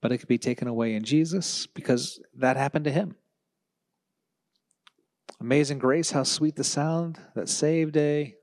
but 0.00 0.12
it 0.12 0.18
could 0.18 0.28
be 0.28 0.38
taken 0.38 0.68
away 0.68 0.94
in 0.94 1.02
Jesus 1.02 1.66
because 1.66 2.20
that 2.36 2.56
happened 2.56 2.84
to 2.84 2.92
him. 2.92 3.16
Amazing 5.40 5.78
grace, 5.78 6.12
how 6.12 6.22
sweet 6.22 6.56
the 6.56 6.64
sound 6.64 7.18
that 7.34 7.48
saved 7.48 7.96
a. 7.96 8.34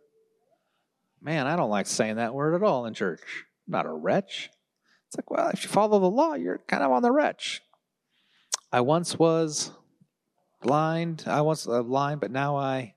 Man, 1.22 1.48
I 1.48 1.56
don't 1.56 1.70
like 1.70 1.88
saying 1.88 2.18
that 2.18 2.34
word 2.34 2.54
at 2.54 2.64
all 2.64 2.86
in 2.86 2.94
church. 2.94 3.22
I'm 3.68 3.72
not 3.72 3.86
a 3.86 3.94
wretch. 3.94 4.50
It's 5.08 5.18
like, 5.18 5.32
well, 5.32 5.52
if 5.54 5.64
you 5.64 5.70
follow 5.70 6.00
the 6.00 6.10
law, 6.10 6.34
you're 6.34 6.62
kind 6.68 6.84
of 6.84 6.92
on 6.92 7.02
the 7.02 7.12
wretch. 7.12 7.62
I 8.72 8.82
once 8.82 9.18
was 9.18 9.72
blind. 10.64 11.26
I 11.28 11.42
was 11.42 11.68
uh, 11.68 11.84
blind, 11.84 12.22
but 12.22 12.32
now 12.32 12.56
I 12.56 12.96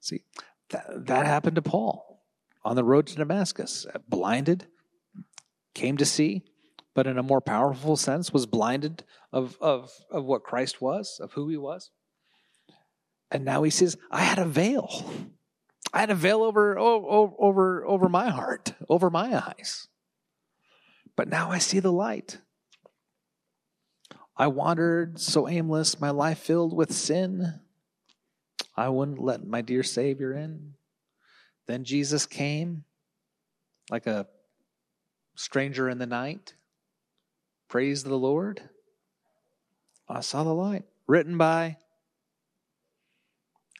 see. 0.00 0.22
That, 0.70 1.06
that 1.06 1.26
happened 1.26 1.56
to 1.56 1.62
Paul 1.62 2.22
on 2.64 2.76
the 2.76 2.84
road 2.84 3.06
to 3.08 3.16
Damascus. 3.16 3.86
Blinded, 4.08 4.66
came 5.74 5.96
to 5.96 6.04
see, 6.04 6.42
but 6.94 7.06
in 7.06 7.18
a 7.18 7.22
more 7.22 7.40
powerful 7.40 7.96
sense, 7.96 8.32
was 8.32 8.46
blinded 8.46 9.04
of, 9.32 9.56
of, 9.60 9.92
of 10.10 10.24
what 10.24 10.42
Christ 10.42 10.80
was, 10.80 11.20
of 11.20 11.32
who 11.32 11.48
he 11.48 11.56
was. 11.56 11.90
And 13.30 13.44
now 13.44 13.62
he 13.62 13.70
says, 13.70 13.96
I 14.10 14.22
had 14.22 14.38
a 14.38 14.44
veil. 14.44 14.88
I 15.92 16.00
had 16.00 16.10
a 16.10 16.14
veil 16.14 16.42
over, 16.42 16.78
over, 16.78 17.34
over, 17.38 17.86
over 17.86 18.08
my 18.08 18.30
heart, 18.30 18.74
over 18.88 19.10
my 19.10 19.36
eyes. 19.36 19.88
But 21.16 21.28
now 21.28 21.50
I 21.50 21.58
see 21.58 21.80
the 21.80 21.92
light. 21.92 22.40
I 24.38 24.46
wandered 24.46 25.18
so 25.18 25.48
aimless, 25.48 26.00
my 26.00 26.10
life 26.10 26.38
filled 26.38 26.72
with 26.72 26.92
sin. 26.92 27.60
I 28.76 28.88
wouldn't 28.88 29.20
let 29.20 29.44
my 29.44 29.62
dear 29.62 29.82
Savior 29.82 30.32
in. 30.32 30.74
Then 31.66 31.82
Jesus 31.82 32.24
came 32.24 32.84
like 33.90 34.06
a 34.06 34.28
stranger 35.34 35.88
in 35.88 35.98
the 35.98 36.06
night. 36.06 36.54
Praise 37.68 38.04
the 38.04 38.14
Lord. 38.14 38.62
I 40.08 40.20
saw 40.20 40.44
the 40.44 40.54
light. 40.54 40.84
Written 41.08 41.36
by 41.36 41.78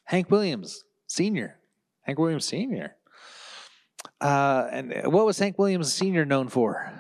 Hank 0.05 0.31
Williams, 0.31 0.85
Sr. 1.07 1.57
Hank 2.03 2.19
Williams, 2.19 2.47
Sr. 2.47 2.97
Uh, 4.21 4.67
and 4.73 5.13
what 5.13 5.25
was 5.25 5.39
Hank 5.39 5.59
Williams, 5.59 5.93
Sr. 5.93 6.25
known 6.25 6.49
for? 6.49 6.93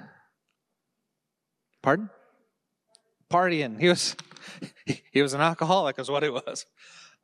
Pardon? 1.82 2.10
Partying. 3.30 3.80
He 3.80 3.88
was 3.88 4.16
he 5.12 5.22
was 5.22 5.34
an 5.34 5.40
alcoholic, 5.40 5.98
is 5.98 6.10
what 6.10 6.22
he 6.22 6.30
was. 6.30 6.66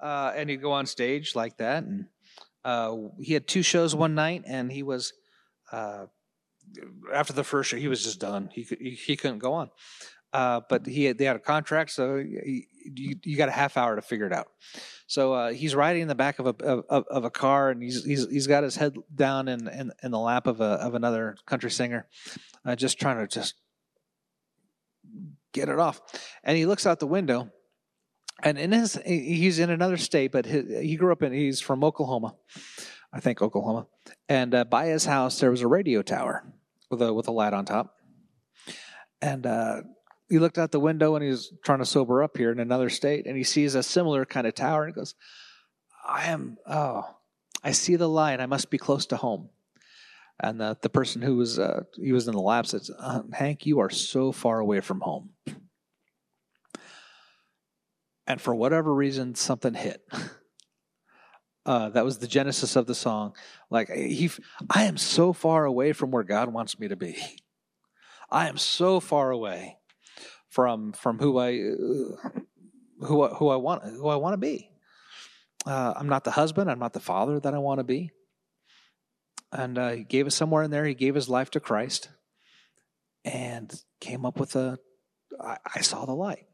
Uh, 0.00 0.32
and 0.34 0.50
he'd 0.50 0.60
go 0.60 0.72
on 0.72 0.86
stage 0.86 1.34
like 1.34 1.56
that. 1.58 1.84
And 1.84 2.06
uh, 2.64 2.96
he 3.20 3.32
had 3.32 3.46
two 3.46 3.62
shows 3.62 3.94
one 3.94 4.14
night, 4.14 4.42
and 4.46 4.70
he 4.70 4.82
was 4.82 5.12
uh, 5.72 6.06
after 7.12 7.32
the 7.32 7.44
first 7.44 7.70
show, 7.70 7.76
he 7.76 7.88
was 7.88 8.02
just 8.02 8.20
done. 8.20 8.50
He 8.52 8.62
he, 8.62 8.90
he 8.90 9.16
couldn't 9.16 9.38
go 9.38 9.54
on. 9.54 9.70
Uh, 10.32 10.60
but 10.68 10.84
he 10.84 11.04
had, 11.04 11.16
they 11.16 11.24
had 11.24 11.36
a 11.36 11.40
contract, 11.40 11.92
so 11.92 12.16
he, 12.16 12.66
you, 12.84 13.14
you 13.22 13.36
got 13.36 13.48
a 13.48 13.52
half 13.52 13.76
hour 13.76 13.94
to 13.94 14.02
figure 14.02 14.26
it 14.26 14.32
out. 14.32 14.48
So 15.06 15.32
uh, 15.32 15.52
he's 15.52 15.76
riding 15.76 16.02
in 16.02 16.08
the 16.08 16.16
back 16.16 16.40
of 16.40 16.46
a 16.46 16.64
of, 16.64 17.04
of, 17.08 17.24
a 17.24 17.30
car, 17.30 17.70
and 17.70 17.80
he's 17.80 18.04
he's 18.04 18.28
he's 18.28 18.46
got 18.48 18.64
his 18.64 18.74
head 18.74 18.96
down 19.14 19.46
in 19.46 19.68
in, 19.68 19.92
in 20.02 20.10
the 20.10 20.18
lap 20.18 20.48
of 20.48 20.60
a 20.60 20.64
of 20.64 20.94
another 20.94 21.36
country 21.46 21.70
singer, 21.70 22.08
uh, 22.64 22.74
just 22.74 22.98
trying 22.98 23.18
to 23.18 23.28
just 23.28 23.54
get 25.54 25.70
it 25.70 25.78
off. 25.78 26.02
And 26.42 26.58
he 26.58 26.66
looks 26.66 26.84
out 26.84 27.00
the 27.00 27.06
window, 27.06 27.50
and 28.42 28.58
in 28.58 28.72
his 28.72 29.00
he's 29.06 29.58
in 29.58 29.70
another 29.70 29.96
state, 29.96 30.32
but 30.32 30.44
his, 30.44 30.82
he 30.82 30.96
grew 30.96 31.12
up 31.12 31.22
in 31.22 31.32
he's 31.32 31.60
from 31.60 31.82
Oklahoma, 31.82 32.34
I 33.12 33.20
think 33.20 33.40
Oklahoma, 33.40 33.86
and 34.28 34.54
uh, 34.54 34.64
by 34.64 34.86
his 34.86 35.06
house 35.06 35.40
there 35.40 35.50
was 35.50 35.62
a 35.62 35.68
radio 35.68 36.02
tower 36.02 36.44
with 36.90 37.00
a 37.00 37.14
with 37.14 37.28
a 37.28 37.32
light 37.32 37.54
on 37.54 37.64
top. 37.64 37.94
And 39.22 39.46
uh, 39.46 39.82
he 40.28 40.38
looked 40.38 40.58
out 40.58 40.70
the 40.70 40.80
window 40.80 41.14
and 41.14 41.24
he 41.24 41.30
was 41.30 41.50
trying 41.64 41.78
to 41.78 41.86
sober 41.86 42.22
up 42.22 42.36
here 42.36 42.52
in 42.52 42.60
another 42.60 42.90
state, 42.90 43.26
and 43.26 43.36
he 43.36 43.44
sees 43.44 43.74
a 43.74 43.82
similar 43.82 44.26
kind 44.26 44.46
of 44.46 44.54
tower, 44.54 44.84
and 44.84 44.94
he 44.94 45.00
goes, 45.00 45.14
"I 46.06 46.26
am 46.26 46.58
oh, 46.66 47.04
I 47.62 47.72
see 47.72 47.96
the 47.96 48.08
light. 48.08 48.40
I 48.40 48.46
must 48.46 48.68
be 48.68 48.78
close 48.78 49.06
to 49.06 49.16
home." 49.16 49.48
And 50.40 50.60
the 50.60 50.76
the 50.80 50.88
person 50.88 51.22
who 51.22 51.36
was 51.36 51.58
uh, 51.58 51.84
he 51.94 52.12
was 52.12 52.26
in 52.26 52.34
the 52.34 52.40
lab 52.40 52.66
says, 52.66 52.90
uh, 52.98 53.22
"Hank, 53.32 53.66
you 53.66 53.78
are 53.80 53.90
so 53.90 54.32
far 54.32 54.58
away 54.58 54.80
from 54.80 55.00
home." 55.00 55.30
And 58.26 58.40
for 58.40 58.54
whatever 58.54 58.92
reason, 58.94 59.34
something 59.34 59.74
hit. 59.74 60.02
Uh, 61.66 61.88
that 61.88 62.04
was 62.04 62.18
the 62.18 62.26
genesis 62.26 62.76
of 62.76 62.86
the 62.86 62.94
song. 62.94 63.34
Like 63.70 63.88
he, 63.88 64.30
I 64.68 64.84
am 64.84 64.98
so 64.98 65.32
far 65.32 65.64
away 65.64 65.94
from 65.94 66.10
where 66.10 66.22
God 66.22 66.52
wants 66.52 66.78
me 66.78 66.88
to 66.88 66.96
be. 66.96 67.16
I 68.30 68.48
am 68.48 68.58
so 68.58 69.00
far 69.00 69.30
away 69.30 69.78
from 70.50 70.92
from 70.92 71.18
who 71.18 71.38
I 71.38 71.52
uh, 71.52 72.40
who 73.06 73.28
who 73.28 73.48
I 73.48 73.56
want 73.56 73.82
who 73.84 74.08
I 74.08 74.16
want 74.16 74.34
to 74.34 74.36
be. 74.36 74.68
uh, 75.64 75.94
I'm 75.96 76.08
not 76.08 76.24
the 76.24 76.30
husband, 76.32 76.70
I'm 76.70 76.78
not 76.78 76.92
the 76.92 77.00
father 77.00 77.40
that 77.40 77.54
I 77.54 77.58
want 77.58 77.80
to 77.80 77.84
be. 77.84 78.10
And 79.54 79.78
uh, 79.78 79.90
he 79.90 80.04
gave 80.04 80.26
us 80.26 80.34
somewhere 80.34 80.64
in 80.64 80.70
there, 80.70 80.84
he 80.84 80.94
gave 80.94 81.14
his 81.14 81.28
life 81.28 81.50
to 81.52 81.60
Christ 81.60 82.10
and 83.24 83.72
came 84.00 84.26
up 84.26 84.38
with 84.38 84.56
a 84.56 84.78
I, 85.40 85.58
I 85.76 85.80
saw 85.80 86.04
the 86.04 86.12
light. 86.14 86.46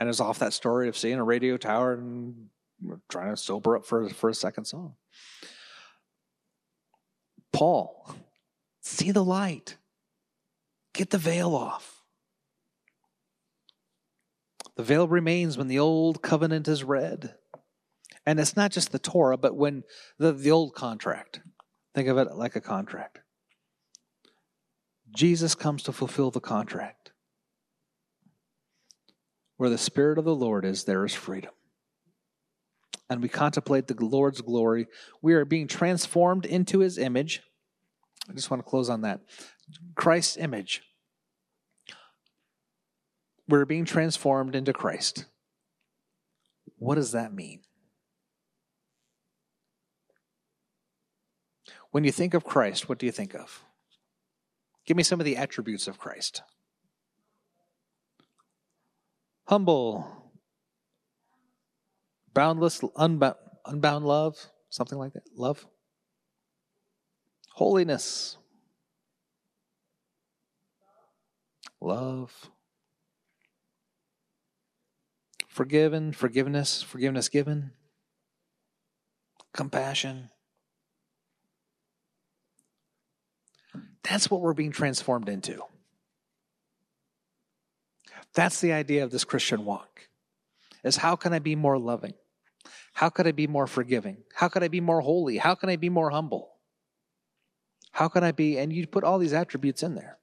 And 0.00 0.08
it's 0.08 0.20
off 0.20 0.40
that 0.40 0.52
story 0.52 0.88
of 0.88 0.96
seeing 0.96 1.18
a 1.18 1.24
radio 1.24 1.56
tower 1.56 1.94
and 1.94 2.48
trying 3.08 3.30
to 3.30 3.36
sober 3.36 3.76
up 3.76 3.86
for, 3.86 4.08
for 4.08 4.30
a 4.30 4.34
second 4.34 4.64
song. 4.64 4.94
Paul, 7.52 8.14
see 8.80 9.12
the 9.12 9.24
light. 9.24 9.76
Get 10.94 11.10
the 11.10 11.18
veil 11.18 11.54
off. 11.54 12.02
The 14.76 14.82
veil 14.82 15.06
remains 15.06 15.56
when 15.56 15.68
the 15.68 15.78
old 15.78 16.22
covenant 16.22 16.66
is 16.66 16.82
read. 16.82 17.34
And 18.24 18.40
it's 18.40 18.56
not 18.56 18.72
just 18.72 18.92
the 18.92 18.98
Torah, 18.98 19.36
but 19.36 19.54
when 19.54 19.84
the, 20.18 20.32
the 20.32 20.50
old 20.50 20.74
contract. 20.74 21.40
Think 21.94 22.08
of 22.08 22.18
it 22.18 22.34
like 22.34 22.56
a 22.56 22.60
contract. 22.60 23.20
Jesus 25.14 25.54
comes 25.54 25.82
to 25.84 25.92
fulfill 25.92 26.30
the 26.30 26.40
contract. 26.40 27.12
Where 29.58 29.70
the 29.70 29.78
Spirit 29.78 30.18
of 30.18 30.24
the 30.24 30.34
Lord 30.34 30.64
is, 30.64 30.84
there 30.84 31.04
is 31.04 31.14
freedom. 31.14 31.52
And 33.10 33.22
we 33.22 33.28
contemplate 33.28 33.86
the 33.88 34.04
Lord's 34.04 34.40
glory. 34.40 34.86
We 35.20 35.34
are 35.34 35.44
being 35.44 35.68
transformed 35.68 36.46
into 36.46 36.78
his 36.78 36.96
image. 36.96 37.42
I 38.28 38.32
just 38.32 38.50
want 38.50 38.64
to 38.64 38.68
close 38.68 38.88
on 38.88 39.02
that. 39.02 39.20
Christ's 39.94 40.38
image. 40.38 40.82
We're 43.48 43.66
being 43.66 43.84
transformed 43.84 44.54
into 44.54 44.72
Christ. 44.72 45.26
What 46.78 46.94
does 46.94 47.12
that 47.12 47.34
mean? 47.34 47.60
When 51.92 52.04
you 52.04 52.10
think 52.10 52.34
of 52.34 52.42
Christ, 52.42 52.88
what 52.88 52.98
do 52.98 53.06
you 53.06 53.12
think 53.12 53.34
of? 53.34 53.62
Give 54.84 54.96
me 54.96 55.02
some 55.04 55.20
of 55.20 55.24
the 55.24 55.36
attributes 55.36 55.86
of 55.86 55.98
Christ 55.98 56.42
humble, 59.46 60.06
boundless, 62.32 62.80
unbound, 62.96 63.36
unbound 63.66 64.06
love, 64.06 64.38
something 64.70 64.98
like 64.98 65.12
that. 65.12 65.24
Love, 65.36 65.66
holiness, 67.50 68.38
love, 71.82 72.50
forgiven, 75.48 76.12
forgiveness, 76.12 76.80
forgiveness 76.82 77.28
given, 77.28 77.72
compassion. 79.52 80.30
That's 84.04 84.30
what 84.30 84.40
we're 84.40 84.54
being 84.54 84.72
transformed 84.72 85.28
into. 85.28 85.62
That's 88.34 88.60
the 88.60 88.72
idea 88.72 89.04
of 89.04 89.10
this 89.10 89.24
Christian 89.24 89.64
walk. 89.64 90.08
Is 90.84 90.96
how 90.96 91.16
can 91.16 91.32
I 91.32 91.38
be 91.38 91.54
more 91.54 91.78
loving? 91.78 92.14
How 92.94 93.08
could 93.08 93.26
I 93.26 93.32
be 93.32 93.46
more 93.46 93.66
forgiving? 93.66 94.18
How 94.34 94.48
could 94.48 94.62
I 94.62 94.68
be 94.68 94.80
more 94.80 95.00
holy? 95.00 95.38
How 95.38 95.54
can 95.54 95.70
I 95.70 95.76
be 95.76 95.88
more 95.88 96.10
humble? 96.10 96.52
How 97.92 98.08
can 98.08 98.24
I 98.24 98.32
be 98.32 98.58
and 98.58 98.72
you 98.72 98.86
put 98.86 99.04
all 99.04 99.18
these 99.18 99.32
attributes 99.32 99.82
in 99.82 99.94
there. 99.94 100.18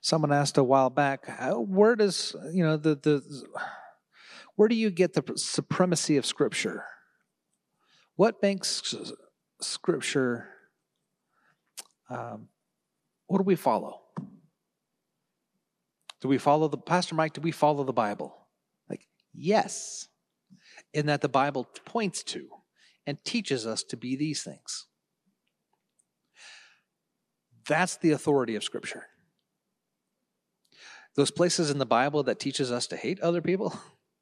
Someone 0.00 0.32
asked 0.32 0.58
a 0.58 0.64
while 0.64 0.90
back, 0.90 1.24
uh, 1.38 1.54
where 1.54 1.96
does, 1.96 2.34
you 2.52 2.62
know, 2.62 2.76
the 2.76 2.96
the 2.96 3.22
where 4.56 4.68
do 4.68 4.74
you 4.74 4.90
get 4.90 5.14
the 5.14 5.22
supremacy 5.36 6.16
of 6.16 6.26
scripture? 6.26 6.84
What 8.16 8.42
makes 8.42 8.94
scripture 9.60 10.48
um, 12.12 12.48
what 13.26 13.38
do 13.38 13.44
we 13.44 13.56
follow? 13.56 14.00
Do 16.20 16.28
we 16.28 16.38
follow 16.38 16.68
the 16.68 16.78
Pastor 16.78 17.14
Mike? 17.14 17.32
Do 17.32 17.40
we 17.40 17.50
follow 17.50 17.82
the 17.82 17.92
Bible? 17.92 18.36
Like, 18.88 19.08
yes, 19.32 20.08
in 20.92 21.06
that 21.06 21.20
the 21.20 21.28
Bible 21.28 21.66
points 21.84 22.22
to 22.24 22.48
and 23.06 23.22
teaches 23.24 23.66
us 23.66 23.82
to 23.84 23.96
be 23.96 24.14
these 24.14 24.42
things. 24.42 24.86
That's 27.66 27.96
the 27.96 28.10
authority 28.10 28.54
of 28.54 28.64
Scripture. 28.64 29.06
Those 31.14 31.30
places 31.30 31.70
in 31.70 31.78
the 31.78 31.86
Bible 31.86 32.22
that 32.24 32.38
teaches 32.38 32.70
us 32.70 32.86
to 32.88 32.96
hate 32.96 33.20
other 33.20 33.40
people 33.40 33.78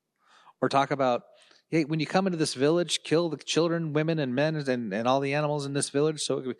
or 0.62 0.68
talk 0.68 0.90
about, 0.90 1.22
hey, 1.68 1.84
when 1.84 2.00
you 2.00 2.06
come 2.06 2.26
into 2.26 2.38
this 2.38 2.54
village, 2.54 3.00
kill 3.04 3.28
the 3.28 3.36
children, 3.36 3.92
women, 3.92 4.18
and 4.18 4.34
men 4.34 4.56
and, 4.56 4.92
and 4.92 5.08
all 5.08 5.20
the 5.20 5.34
animals 5.34 5.66
in 5.66 5.72
this 5.72 5.90
village. 5.90 6.20
So 6.20 6.54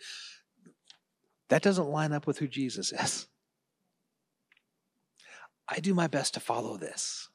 that 1.51 1.63
doesn't 1.63 1.89
line 1.89 2.13
up 2.13 2.27
with 2.27 2.39
who 2.39 2.49
Jesus 2.49 2.93
is. 2.93 3.27
I 5.69 5.79
do 5.81 5.95
my 5.95 6.07
best 6.07 6.35
to 6.35 6.41
follow 6.41 6.77
this. 6.77 7.29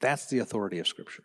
That's 0.00 0.26
the 0.26 0.38
authority 0.38 0.78
of 0.78 0.86
Scripture. 0.86 1.24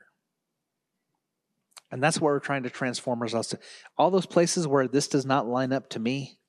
And 1.91 2.01
that's 2.01 2.19
what 2.19 2.29
we're 2.29 2.39
trying 2.39 2.63
to 2.63 2.71
transform 2.71 3.21
ourselves 3.21 3.49
to. 3.49 3.59
All 3.97 4.09
those 4.09 4.25
places 4.25 4.67
where 4.67 4.87
this 4.87 5.07
does 5.07 5.27
not 5.27 5.47
line 5.47 5.71
up 5.71 5.89
to 5.89 5.99
me, 5.99 6.39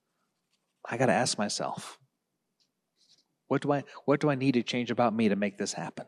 I 0.89 0.97
got 0.97 1.07
to 1.07 1.13
ask 1.13 1.37
myself, 1.37 1.99
what 3.49 3.61
do 3.61 3.73
I 3.73 3.85
what 4.07 4.21
do 4.21 4.31
I 4.31 4.37
need 4.37 4.53
to 4.53 4.63
change 4.63 4.91
about 4.91 5.15
me 5.15 5.29
to 5.29 5.37
make 5.37 5.59
this 5.59 5.75
happen? 5.75 6.07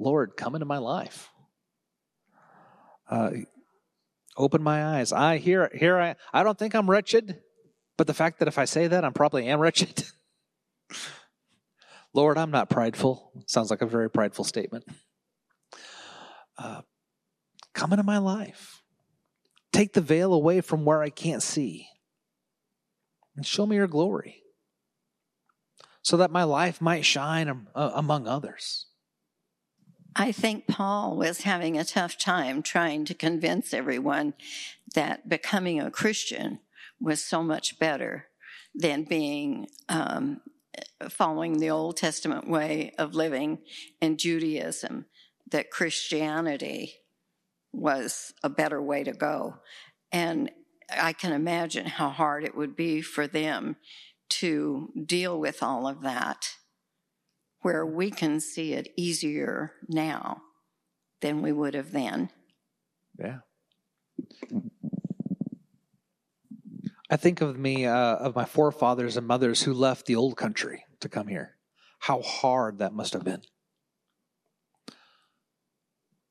Lord, 0.00 0.36
come 0.36 0.56
into 0.56 0.66
my 0.66 0.78
life. 0.78 1.30
Uh, 3.08 3.30
Open 4.38 4.62
my 4.62 4.98
eyes. 4.98 5.12
I 5.12 5.38
here 5.38 5.70
here 5.74 5.98
I 5.98 6.14
I 6.32 6.44
don't 6.44 6.56
think 6.56 6.74
I'm 6.74 6.88
wretched, 6.88 7.40
but 7.96 8.06
the 8.06 8.14
fact 8.14 8.38
that 8.38 8.48
if 8.48 8.56
I 8.56 8.64
say 8.64 8.86
that, 8.86 9.04
I'm 9.04 9.12
probably 9.12 9.48
am 9.48 9.58
wretched. 9.58 10.04
Lord, 12.14 12.38
I'm 12.38 12.52
not 12.52 12.70
prideful. 12.70 13.32
Sounds 13.46 13.70
like 13.70 13.82
a 13.82 13.86
very 13.86 14.08
prideful 14.08 14.44
statement. 14.44 14.84
Uh, 16.56 16.82
come 17.74 17.92
into 17.92 18.04
my 18.04 18.18
life. 18.18 18.82
Take 19.72 19.92
the 19.92 20.00
veil 20.00 20.32
away 20.32 20.60
from 20.60 20.84
where 20.84 21.02
I 21.02 21.10
can't 21.10 21.42
see. 21.42 21.88
And 23.36 23.44
show 23.44 23.66
me 23.66 23.76
your 23.76 23.86
glory 23.86 24.42
so 26.02 26.16
that 26.16 26.30
my 26.30 26.44
life 26.44 26.80
might 26.80 27.04
shine 27.04 27.66
uh, 27.74 27.90
among 27.94 28.26
others. 28.26 28.86
I 30.16 30.32
think 30.32 30.66
Paul 30.66 31.16
was 31.16 31.42
having 31.42 31.78
a 31.78 31.84
tough 31.84 32.18
time 32.18 32.62
trying 32.62 33.04
to 33.06 33.14
convince 33.14 33.72
everyone 33.72 34.34
that 34.94 35.28
becoming 35.28 35.80
a 35.80 35.90
Christian 35.90 36.60
was 37.00 37.22
so 37.22 37.42
much 37.42 37.78
better 37.78 38.26
than 38.74 39.04
being 39.04 39.68
um, 39.88 40.40
following 41.08 41.58
the 41.58 41.70
Old 41.70 41.96
Testament 41.96 42.48
way 42.48 42.92
of 42.98 43.14
living 43.14 43.58
in 44.00 44.16
Judaism, 44.16 45.06
that 45.50 45.70
Christianity 45.70 46.94
was 47.72 48.32
a 48.42 48.48
better 48.48 48.82
way 48.82 49.04
to 49.04 49.12
go. 49.12 49.56
And 50.12 50.50
I 50.90 51.12
can 51.12 51.32
imagine 51.32 51.86
how 51.86 52.08
hard 52.10 52.44
it 52.44 52.56
would 52.56 52.76
be 52.76 53.02
for 53.02 53.26
them 53.26 53.76
to 54.30 54.90
deal 55.06 55.38
with 55.38 55.62
all 55.62 55.86
of 55.86 56.02
that 56.02 56.54
where 57.62 57.84
we 57.84 58.10
can 58.10 58.40
see 58.40 58.72
it 58.72 58.92
easier 58.96 59.72
now 59.88 60.42
than 61.20 61.42
we 61.42 61.52
would 61.52 61.74
have 61.74 61.92
then. 61.92 62.30
Yeah. 63.18 63.38
I 67.10 67.16
think 67.16 67.40
of 67.40 67.58
me, 67.58 67.86
uh, 67.86 68.16
of 68.16 68.36
my 68.36 68.44
forefathers 68.44 69.16
and 69.16 69.26
mothers 69.26 69.62
who 69.62 69.72
left 69.72 70.06
the 70.06 70.16
old 70.16 70.36
country 70.36 70.84
to 71.00 71.08
come 71.08 71.26
here. 71.26 71.56
How 72.00 72.20
hard 72.22 72.78
that 72.78 72.92
must 72.92 73.14
have 73.14 73.24
been. 73.24 73.42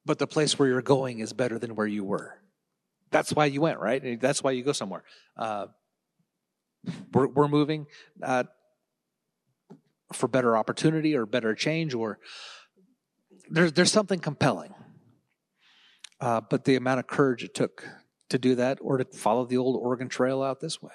But 0.05 0.19
the 0.19 0.27
place 0.27 0.57
where 0.57 0.69
you're 0.69 0.81
going 0.81 1.19
is 1.19 1.33
better 1.33 1.59
than 1.59 1.75
where 1.75 1.87
you 1.87 2.03
were. 2.03 2.39
That's 3.11 3.33
why 3.33 3.45
you 3.45 3.61
went, 3.61 3.79
right? 3.79 4.19
That's 4.21 4.43
why 4.43 4.51
you 4.51 4.63
go 4.63 4.71
somewhere. 4.71 5.03
Uh, 5.35 5.67
we're, 7.13 7.27
we're 7.27 7.47
moving. 7.47 7.87
Uh, 8.21 8.43
for 10.13 10.27
better 10.27 10.55
opportunity 10.57 11.15
or 11.15 11.25
better 11.25 11.53
change 11.53 11.93
or 11.93 12.19
there's 13.49 13.73
there's 13.73 13.91
something 13.91 14.19
compelling. 14.19 14.73
Uh, 16.19 16.41
but 16.49 16.65
the 16.65 16.75
amount 16.75 16.99
of 16.99 17.07
courage 17.07 17.43
it 17.43 17.53
took 17.53 17.87
to 18.29 18.39
do 18.39 18.55
that 18.55 18.79
or 18.81 18.97
to 18.97 19.05
follow 19.05 19.45
the 19.45 19.57
old 19.57 19.75
Oregon 19.75 20.09
Trail 20.09 20.41
out 20.41 20.59
this 20.59 20.81
way. 20.81 20.91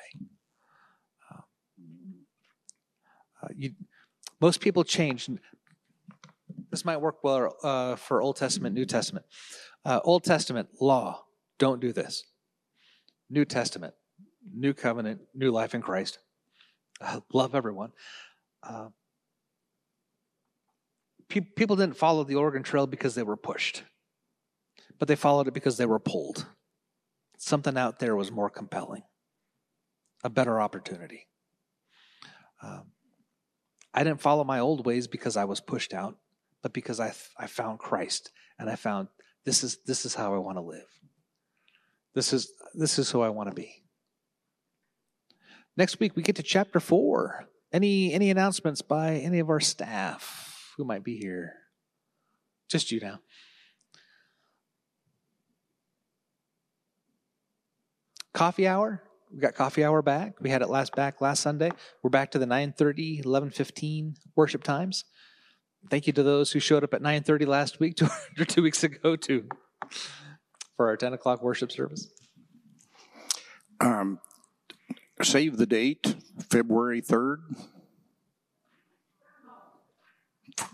Uh, 1.31 1.41
uh 3.43 3.49
you, 3.55 3.73
most 4.41 4.61
people 4.61 4.83
change. 4.83 5.31
This 6.71 6.85
might 6.85 7.01
work 7.01 7.23
well 7.23 7.57
uh, 7.63 7.97
for 7.97 8.21
Old 8.21 8.37
Testament, 8.37 8.75
New 8.75 8.87
Testament. 8.87 9.25
Uh, 9.85 10.01
Old 10.05 10.25
Testament 10.25 10.69
law, 10.81 11.25
don't 11.59 11.81
do 11.81 11.93
this. 11.93 12.25
New 13.31 13.45
Testament, 13.45 13.95
New 14.53 14.75
Covenant, 14.75 15.21
New 15.35 15.51
life 15.51 15.75
in 15.75 15.83
Christ. 15.83 16.19
love 17.33 17.55
everyone 17.55 17.93
pe- 21.33 21.41
people 21.41 21.76
didn't 21.76 21.97
follow 21.97 22.24
the 22.24 22.35
Oregon 22.35 22.62
Trail 22.62 22.87
because 22.87 23.14
they 23.14 23.22
were 23.22 23.37
pushed, 23.37 23.83
but 24.99 25.09
they 25.09 25.16
followed 25.16 25.49
it 25.49 25.55
because 25.55 25.78
they 25.78 25.87
were 25.87 25.99
pulled. 25.99 26.47
Something 27.39 27.78
out 27.78 27.99
there 27.99 28.14
was 28.14 28.30
more 28.30 28.51
compelling, 28.51 29.03
a 30.22 30.30
better 30.30 30.61
opportunity. 30.61 31.26
Um, 32.62 32.93
I 33.95 34.05
didn't 34.05 34.20
follow 34.20 34.45
my 34.45 34.61
old 34.61 34.87
ways 34.87 35.09
because 35.09 35.37
I 35.37 35.45
was 35.45 35.61
pushed 35.61 35.95
out, 35.95 36.16
but 36.62 36.72
because 36.72 37.01
I, 37.01 37.12
I 37.39 37.47
found 37.47 37.78
Christ 37.78 38.30
and 38.59 38.70
I 38.70 38.76
found 38.76 39.09
this 39.45 39.64
is 39.64 39.78
this 39.87 40.07
is 40.07 40.14
how 40.14 40.35
I 40.35 40.39
want 40.39 40.59
to 40.59 40.62
live. 40.62 40.87
This 42.14 42.33
is 42.33 42.53
this 42.74 42.99
is 42.99 43.11
who 43.11 43.22
I 43.22 43.30
want 43.30 43.49
to 43.49 43.55
be. 43.55 43.83
Next 45.76 45.99
week 45.99 46.14
we 46.14 46.22
get 46.22 46.37
to 46.37 46.43
chapter 46.43 46.78
four. 46.78 47.49
Any 47.72 48.12
any 48.12 48.30
announcements 48.30 48.83
by 48.83 49.16
any 49.16 49.41
of 49.41 49.49
our 49.49 49.61
staff 49.61 50.51
who 50.77 50.85
might 50.85 51.05
be 51.05 51.16
here? 51.16 51.55
Just 52.68 52.91
you 52.91 53.01
now. 53.01 53.20
Coffee 58.33 58.66
hour. 58.66 59.03
We 59.33 59.41
got 59.41 59.55
coffee 59.55 59.85
hour 59.85 60.03
back. 60.03 60.41
We 60.41 60.51
had 60.51 60.62
it 60.62 60.68
last 60.68 60.95
back 60.95 61.20
last 61.20 61.41
Sunday. 61.41 61.70
We're 62.03 62.11
back 62.11 62.31
to 62.33 62.39
the 62.39 62.47
9:30, 62.47 63.23
11:15 63.25 64.16
worship 64.37 64.62
times. 64.62 65.05
Thank 65.91 66.07
you 66.07 66.12
to 66.12 66.23
those 66.23 66.53
who 66.53 66.61
showed 66.61 66.85
up 66.85 66.95
at 66.95 67.03
9:30 67.03 67.47
last 67.47 67.81
week 67.81 67.97
to, 67.99 68.11
or 68.39 68.45
two 68.45 68.62
weeks 68.62 68.85
ago 68.85 69.16
too 69.16 69.49
for 70.77 70.89
our 70.89 70.97
10 70.97 71.12
o'clock 71.12 71.43
worship 71.43 71.70
service. 71.70 72.09
Um, 73.81 74.20
save 75.23 75.57
the 75.57 75.66
date, 75.66 76.16
February 76.51 77.03
3rd. 77.03 77.39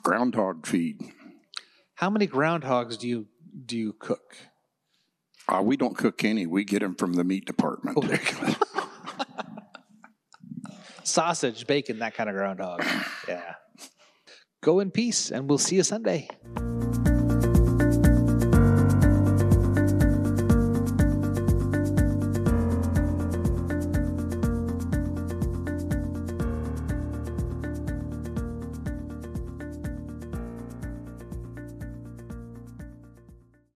Groundhog 0.03 0.66
feed. 0.66 1.01
How 1.95 2.11
many 2.11 2.26
groundhogs 2.26 2.99
do 2.99 3.09
you 3.09 3.26
do 3.66 3.76
you 3.76 3.93
cook? 3.93 4.36
Uh, 5.49 5.62
we 5.62 5.76
don't 5.76 5.97
cook 5.97 6.24
any. 6.24 6.47
We 6.47 6.64
get 6.64 6.80
them 6.80 6.95
from 6.95 7.14
the 7.14 7.24
meat 7.24 7.47
department. 7.47 7.97
Oh, 7.99 8.07
there 8.07 8.20
you 8.20 8.47
go. 8.47 8.55
Sausage, 11.05 11.66
bacon, 11.66 12.01
that 12.01 12.14
kind 12.14 12.28
of 12.28 12.36
groundhog. 12.36 12.84
Yeah. 13.26 13.55
Go 14.62 14.80
in 14.80 14.91
peace, 14.91 15.30
and 15.30 15.49
we'll 15.49 15.59
see 15.59 15.76
you 15.76 15.82
Sunday. 15.82 16.28